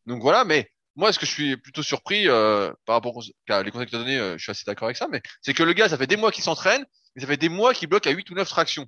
[0.05, 3.71] Donc voilà, mais moi, ce que je suis plutôt surpris euh, par rapport aux les
[3.71, 5.73] conseils que tu as euh, je suis assez d'accord avec ça, mais c'est que le
[5.73, 6.85] gars, ça fait des mois qu'il s'entraîne,
[7.15, 8.87] mais ça fait des mois qu'il bloque à 8 ou 9 tractions.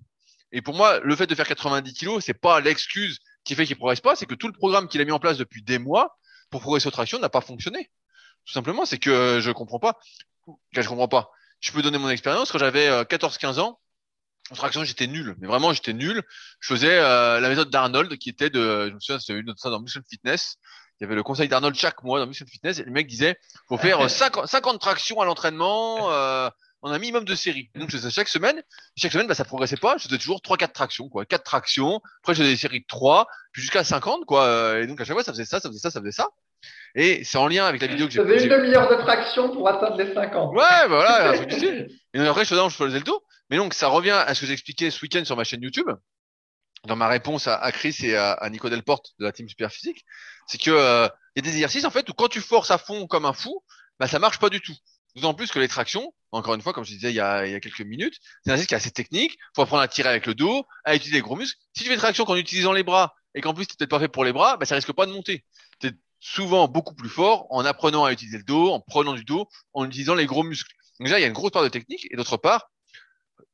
[0.51, 3.75] Et pour moi, le fait de faire 90 kilos, c'est pas l'excuse qui fait qu'il
[3.75, 6.17] progresse pas, c'est que tout le programme qu'il a mis en place depuis des mois
[6.49, 7.91] pour progresser aux tractions n'a pas fonctionné.
[8.45, 9.97] Tout simplement, c'est que je comprends pas.
[10.71, 11.31] je comprends pas.
[11.59, 12.51] Je peux donner mon expérience.
[12.51, 13.79] Quand j'avais 14-15 ans,
[14.51, 16.21] en traction, j'étais nul, mais vraiment j'étais nul.
[16.59, 19.59] Je faisais euh, la méthode d'Arnold qui était de, je me souviens, c'était une autre
[19.59, 20.57] ça dans Mission Fitness.
[20.99, 23.37] Il y avait le conseil d'Arnold chaque mois dans Mission Fitness et le mec disait,
[23.67, 26.49] faut faire 50, 50 tractions à l'entraînement, euh,
[26.83, 27.71] en un minimum de séries.
[27.73, 28.61] donc je faisais chaque semaine,
[28.95, 29.97] chaque semaine, bah, ça progressait pas.
[29.97, 31.99] Je faisais toujours 3-4 tractions, quoi, 4 tractions.
[32.21, 34.79] Après, je faisais des séries de 3, puis jusqu'à 50, quoi.
[34.79, 36.27] Et donc à chaque fois, ça faisait ça, ça faisait ça, ça faisait ça.
[36.95, 38.21] Et c'est en lien avec la vidéo que j'ai.
[38.21, 40.51] faisais une demi-heure de traction pour atteindre les 50.
[40.51, 41.87] Ouais, bah voilà, un truc du style.
[42.13, 43.21] Et après, je faisais, je faisais le dos.
[43.49, 45.89] Mais donc, ça revient à ce que j'expliquais ce week-end sur ma chaîne YouTube,
[46.85, 50.05] dans ma réponse à, Chris et à, Nico Delporte de la team Superphysique,
[50.47, 52.77] c'est que euh, il y a des exercices en fait où quand tu forces à
[52.77, 53.63] fond comme un fou,
[53.99, 54.75] bah ça marche pas du tout.
[55.15, 57.51] D'autant plus que les tractions, encore une fois, comme je disais il y a, il
[57.53, 59.37] y a quelques minutes, c'est un exercice qui est assez technique.
[59.55, 61.59] Faut apprendre à tirer avec le dos, à utiliser les gros muscles.
[61.73, 64.09] Si tu fais traction qu'en utilisant les bras et qu'en plus t'es peut-être pas fait
[64.09, 65.45] pour les bras, bah ça risque pas de monter.
[65.79, 65.91] T'es
[66.25, 69.85] souvent beaucoup plus fort en apprenant à utiliser le dos, en prenant du dos, en
[69.85, 70.73] utilisant les gros muscles.
[70.99, 72.71] Donc déjà il y a une grosse part de technique et d'autre part,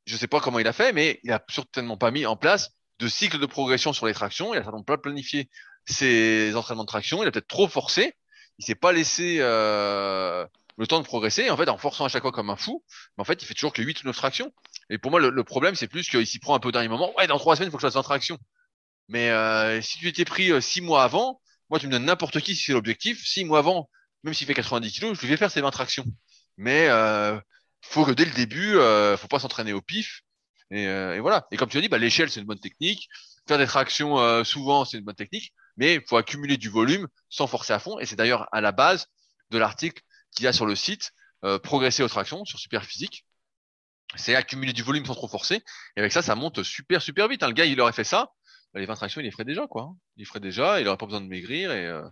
[0.06, 2.70] je sais pas comment il a fait, mais il a certainement pas mis en place
[2.98, 4.54] de cycle de progression sur les tractions.
[4.54, 5.50] Il a certainement pas planifié
[5.84, 7.22] ses entraînements de traction.
[7.22, 8.14] Il a peut-être trop forcé.
[8.58, 10.46] Il s'est pas laissé euh,
[10.78, 11.50] le temps de progresser.
[11.50, 12.82] En fait, en forçant à chaque fois comme un fou,
[13.16, 14.50] mais en fait, il fait toujours que 8 ou 9 tractions.
[14.88, 17.12] Et pour moi, le, problème, c'est plus qu'il s'y prend un peu dernier moment.
[17.18, 18.38] Ouais, dans trois semaines, il faut que je fasse 20 tractions.
[19.08, 21.41] Mais euh, si tu étais pris 6 euh, mois avant,
[21.72, 23.26] moi, tu me donnes n'importe qui si c'est l'objectif.
[23.26, 23.88] 6 mois avant,
[24.24, 26.04] même s'il fait 90 kilos, je lui fais faire ses 20 tractions.
[26.58, 27.40] Mais euh,
[27.80, 30.20] faut que dès le début, euh, faut pas s'entraîner au pif.
[30.70, 31.46] Et, euh, et, voilà.
[31.50, 33.08] Et comme tu as dit, bah, l'échelle c'est une bonne technique.
[33.48, 37.08] Faire des tractions euh, souvent c'est une bonne technique, mais il faut accumuler du volume
[37.30, 37.98] sans forcer à fond.
[37.98, 39.06] Et c'est d'ailleurs à la base
[39.50, 40.02] de l'article
[40.36, 41.12] qu'il y a sur le site
[41.42, 43.24] euh, Progresser aux tractions sur Superphysique.
[44.14, 45.62] C'est accumuler du volume sans trop forcer.
[45.96, 47.42] Et avec ça, ça monte super super vite.
[47.42, 47.48] Hein.
[47.48, 48.30] Le gars, il aurait fait ça,
[48.72, 49.90] bah, les 20 tractions, il les ferait déjà quoi.
[50.16, 50.80] Il les ferait déjà.
[50.80, 52.02] Il aurait pas besoin de maigrir et euh,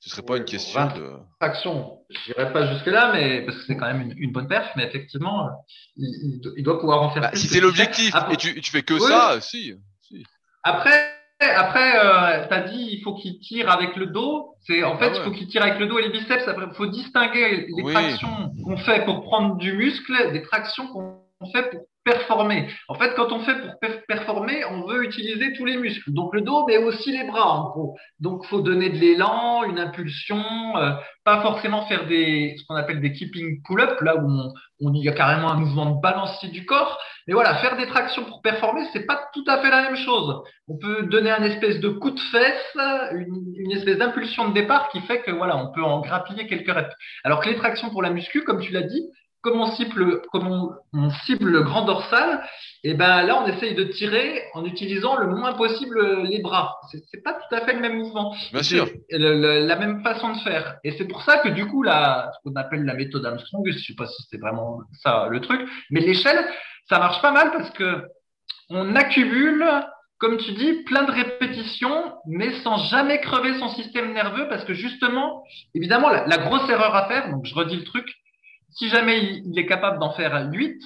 [0.00, 1.12] ce serait pas une question de.
[1.38, 4.70] Traction, je dirais pas jusque-là, mais parce que c'est quand même une, une, bonne perf,
[4.76, 5.48] mais effectivement,
[5.96, 8.98] il, il, doit pouvoir en faire bah, Si c'est l'objectif et tu, tu fais que
[8.98, 10.26] ça, si, si.
[10.64, 14.56] Après, après, euh, t'as dit il faut qu'il tire avec le dos.
[14.66, 16.44] C'est en fait, ah il faut qu'il tire avec le dos et les biceps.
[16.46, 21.70] Il faut distinguer les tractions qu'on fait pour prendre du muscle des tractions qu'on fait
[21.70, 22.68] pour performer.
[22.88, 23.78] En fait, quand on fait pour
[24.08, 26.12] performer, on veut utiliser tous les muscles.
[26.12, 27.96] Donc le dos, mais aussi les bras, en gros.
[28.20, 30.42] Donc faut donner de l'élan, une impulsion,
[30.76, 30.92] euh,
[31.24, 35.08] pas forcément faire des ce qu'on appelle des keeping pull-up, là où on, on y
[35.08, 36.98] a carrément un mouvement de balancier du corps.
[37.26, 40.42] Mais voilà, faire des tractions pour performer, c'est pas tout à fait la même chose.
[40.66, 42.76] On peut donner un espèce de coup de fesse,
[43.12, 46.94] une, espèce d'impulsion de départ qui fait que voilà, on peut en grappiller quelques reps.
[47.22, 49.08] Alors que les tractions pour la muscu, comme tu l'as dit,
[49.42, 52.42] comme on cible, comme on, cible le grand dorsal,
[52.84, 56.78] et eh ben là on essaye de tirer en utilisant le moins possible les bras.
[56.90, 58.34] C'est pas tout à fait le même mouvement.
[58.52, 58.88] Bien sûr.
[59.10, 60.76] la même façon de faire.
[60.84, 63.78] Et c'est pour ça que du coup là, ce qu'on appelle la méthode Armstrong, je
[63.78, 66.44] sais pas si c'est vraiment ça le truc, mais l'échelle,
[66.88, 68.04] ça marche pas mal parce que
[68.70, 69.66] on accumule
[70.18, 74.72] comme tu dis, plein de répétitions, mais sans jamais crever son système nerveux, parce que
[74.72, 75.42] justement,
[75.74, 78.06] évidemment, la, la grosse erreur à faire, donc je redis le truc,
[78.74, 80.82] si jamais il est capable d'en faire 8,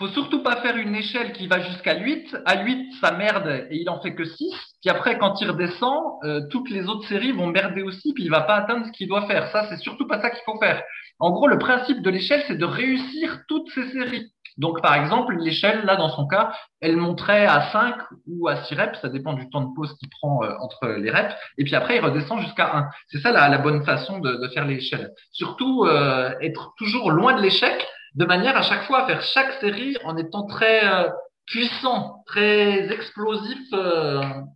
[0.00, 2.38] faut surtout pas faire une échelle qui va jusqu'à 8.
[2.46, 4.34] À 8, ça merde et il en fait que 6.
[4.80, 8.30] Puis après, quand il redescend, euh, toutes les autres séries vont merder aussi, puis il
[8.30, 9.50] va pas atteindre ce qu'il doit faire.
[9.52, 10.82] Ça, c'est surtout pas ça qu'il faut faire.
[11.18, 14.32] En gros, le principe de l'échelle, c'est de réussir toutes ces séries.
[14.60, 16.52] Donc, par exemple, l'échelle, là, dans son cas,
[16.82, 17.94] elle monterait à 5
[18.26, 21.10] ou à 6 reps, ça dépend du temps de pause qu'il prend euh, entre les
[21.10, 22.90] reps, et puis après, il redescend jusqu'à 1.
[23.08, 25.12] C'est ça la, bonne façon de, faire l'échelle.
[25.32, 29.52] Surtout, euh, être toujours loin de l'échec, de manière à chaque fois à faire chaque
[29.60, 31.08] série en étant très euh,
[31.46, 33.66] puissant, très explosif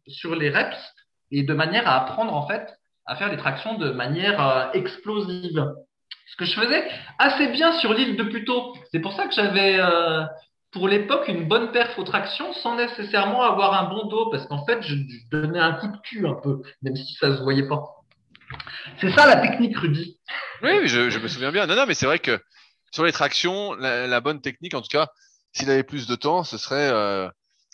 [0.06, 0.76] sur les reps,
[1.30, 2.74] et de manière à apprendre en fait
[3.06, 5.64] à faire les tractions de manière explosive.
[6.26, 8.74] Ce que je faisais assez bien sur l'île de Puteaux.
[8.90, 10.24] C'est pour ça que j'avais euh,
[10.70, 14.64] pour l'époque une bonne perf aux tractions sans nécessairement avoir un bon dos parce qu'en
[14.64, 14.94] fait je,
[15.30, 17.82] donnais un coup de cul un peu même si ça se voyait pas.
[19.00, 20.18] C'est ça la technique Rudy.
[20.62, 21.66] Oui, je, me souviens bien.
[21.66, 22.40] Non, non, mais c'est vrai que
[22.92, 25.08] sur les tractions, la, la bonne technique, en tout cas,
[25.54, 27.28] s'il avait plus de temps, ce serait euh,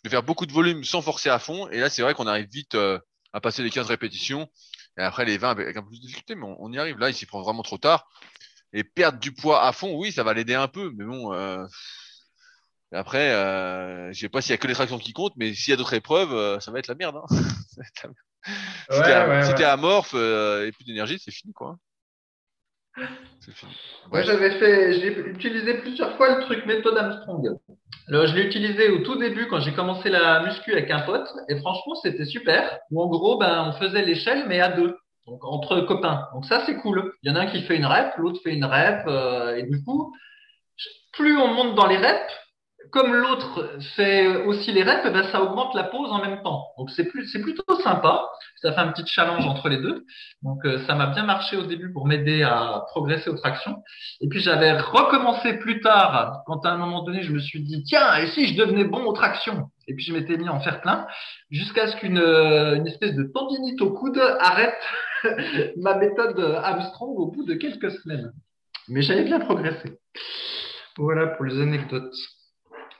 [0.04, 1.68] de faire beaucoup de volume sans forcer à fond.
[1.70, 2.98] Et là, c'est vrai qu'on arrive vite euh,
[3.32, 4.48] à passer les 15 répétitions.
[4.98, 6.98] Et après, les 20 avec un peu plus de difficulté, mais on, on y arrive.
[6.98, 8.08] Là, il s'y prend vraiment trop tard.
[8.72, 10.92] Et perdre du poids à fond, oui, ça va l'aider un peu.
[10.96, 11.66] Mais bon, euh,
[12.92, 15.70] après, euh, je sais pas s'il y a que les tractions qui comptent, mais s'il
[15.70, 17.16] y a d'autres épreuves, euh, ça va être la merde.
[17.16, 17.36] Hein.
[18.90, 19.54] Si Ouais, t'es am- ouais, si ouais.
[19.54, 21.76] t'es amorphe euh, et plus d'énergie, c'est fini, quoi.
[23.00, 23.72] Fini.
[24.10, 27.58] Moi, j'avais fait, j'ai utilisé plusieurs fois le truc méthode Armstrong.
[28.08, 31.28] Alors, je l'ai utilisé au tout début quand j'ai commencé la muscu avec un pote,
[31.48, 32.78] et franchement, c'était super.
[32.90, 34.96] Où en gros, ben, on faisait l'échelle, mais à deux.
[35.26, 36.28] Donc, entre copains.
[36.34, 37.12] Donc, ça, c'est cool.
[37.22, 39.62] Il y en a un qui fait une rep, l'autre fait une rep, euh, et
[39.62, 40.12] du coup,
[41.12, 42.34] plus on monte dans les reps,
[42.90, 46.68] comme l'autre fait aussi les reps, eh ben, ça augmente la pause en même temps.
[46.78, 48.28] Donc, c'est plus, c'est plutôt sympa.
[48.56, 50.04] Ça fait un petit challenge entre les deux.
[50.42, 53.82] Donc, euh, ça m'a bien marché au début pour m'aider à progresser aux tractions.
[54.20, 57.82] Et puis j'avais recommencé plus tard, quand à un moment donné, je me suis dit,
[57.84, 59.70] tiens, et si je devenais bon aux tractions?
[59.86, 61.06] Et puis je m'étais mis en faire plein,
[61.50, 64.80] jusqu'à ce qu'une euh, une espèce de tendinite au coude arrête
[65.76, 68.32] ma méthode Armstrong au bout de quelques semaines.
[68.88, 69.98] Mais j'avais bien progressé.
[70.96, 72.14] Voilà pour les anecdotes.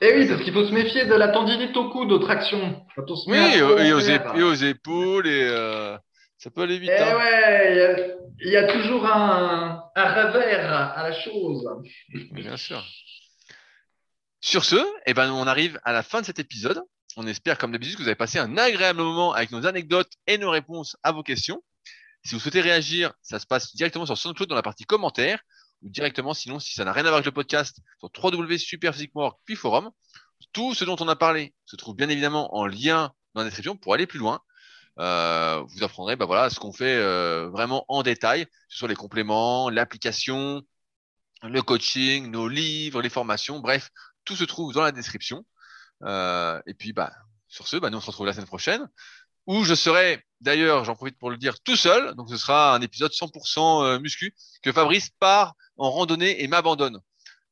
[0.03, 1.91] Et oui, parce qu'il faut se méfier de la tendinite au.
[1.91, 4.37] Quand on se Oui, et, aux, en ép- faire.
[4.37, 5.97] et aux épaules, et euh,
[6.39, 6.91] ça peut aller vite.
[6.93, 7.17] Eh hein.
[7.17, 11.69] ouais, il y a- il y, a toujours un, un revers à la chose.
[12.33, 12.83] Bien sûr.
[14.41, 16.81] Sur ce, eh ben, on arrive à la fin de cet épisode.
[17.19, 20.39] On espère, comme d'habitude, que vous avez passé un agréable moment avec nos anecdotes et
[20.39, 21.63] nos réponses à vos questions.
[22.25, 25.41] Si vous souhaitez réagir, ça se passe directement sur SoundCloud dans la partie commentaires
[25.83, 29.57] ou directement, sinon, si ça n'a rien à voir avec le podcast, sur www.superphysiquement.org puis
[29.57, 29.91] forum.
[30.53, 33.77] Tout ce dont on a parlé se trouve bien évidemment en lien dans la description
[33.77, 34.41] pour aller plus loin.
[34.99, 38.89] Euh, vous apprendrez bah voilà, ce qu'on fait euh, vraiment en détail, que ce soit
[38.89, 40.63] les compléments, l'application,
[41.43, 43.91] le coaching, nos livres, les formations, bref,
[44.25, 45.45] tout se trouve dans la description.
[46.03, 47.13] Euh, et puis, bah,
[47.49, 48.89] sur ce, bah, nous on se retrouve la semaine prochaine,
[49.47, 52.15] où je serai, d'ailleurs, j'en profite pour le dire, tout seul.
[52.15, 57.01] Donc, ce sera un épisode 100% euh, muscu que Fabrice part en randonnée et m'abandonne.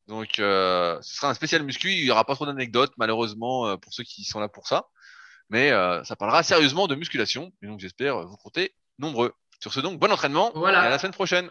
[0.06, 1.90] Donc, euh, ce sera un spécial muscu.
[1.90, 4.84] Il y aura pas trop d'anecdotes, malheureusement, euh, pour ceux qui sont là pour ça.
[5.50, 7.50] Mais euh, ça parlera sérieusement de musculation.
[7.62, 9.32] Et donc, j'espère vous compter nombreux.
[9.60, 10.52] Sur ce, donc, bon entraînement.
[10.54, 10.84] Voilà.
[10.84, 11.50] Et à la semaine prochaine.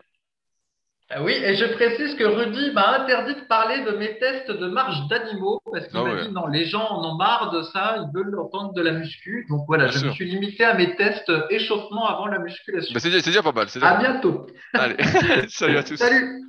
[1.09, 4.67] Ah Oui, et je précise que Rudy m'a interdit de parler de mes tests de
[4.67, 6.27] marche d'animaux parce qu'il Ah m'a ouais.
[6.27, 9.45] dit non, les gens en ont marre de ça, ils veulent entendre de la muscu.
[9.49, 12.93] Donc voilà, Bien je me suis limité à mes tests échauffement avant la musculation.
[12.93, 13.67] Bah, c'est déjà, pas mal.
[13.67, 14.11] déjà À pas mal.
[14.13, 14.47] bientôt.
[14.73, 14.97] Allez,
[15.49, 15.95] salut à tous.
[15.95, 16.43] Salut.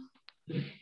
[0.49, 0.78] Yeah.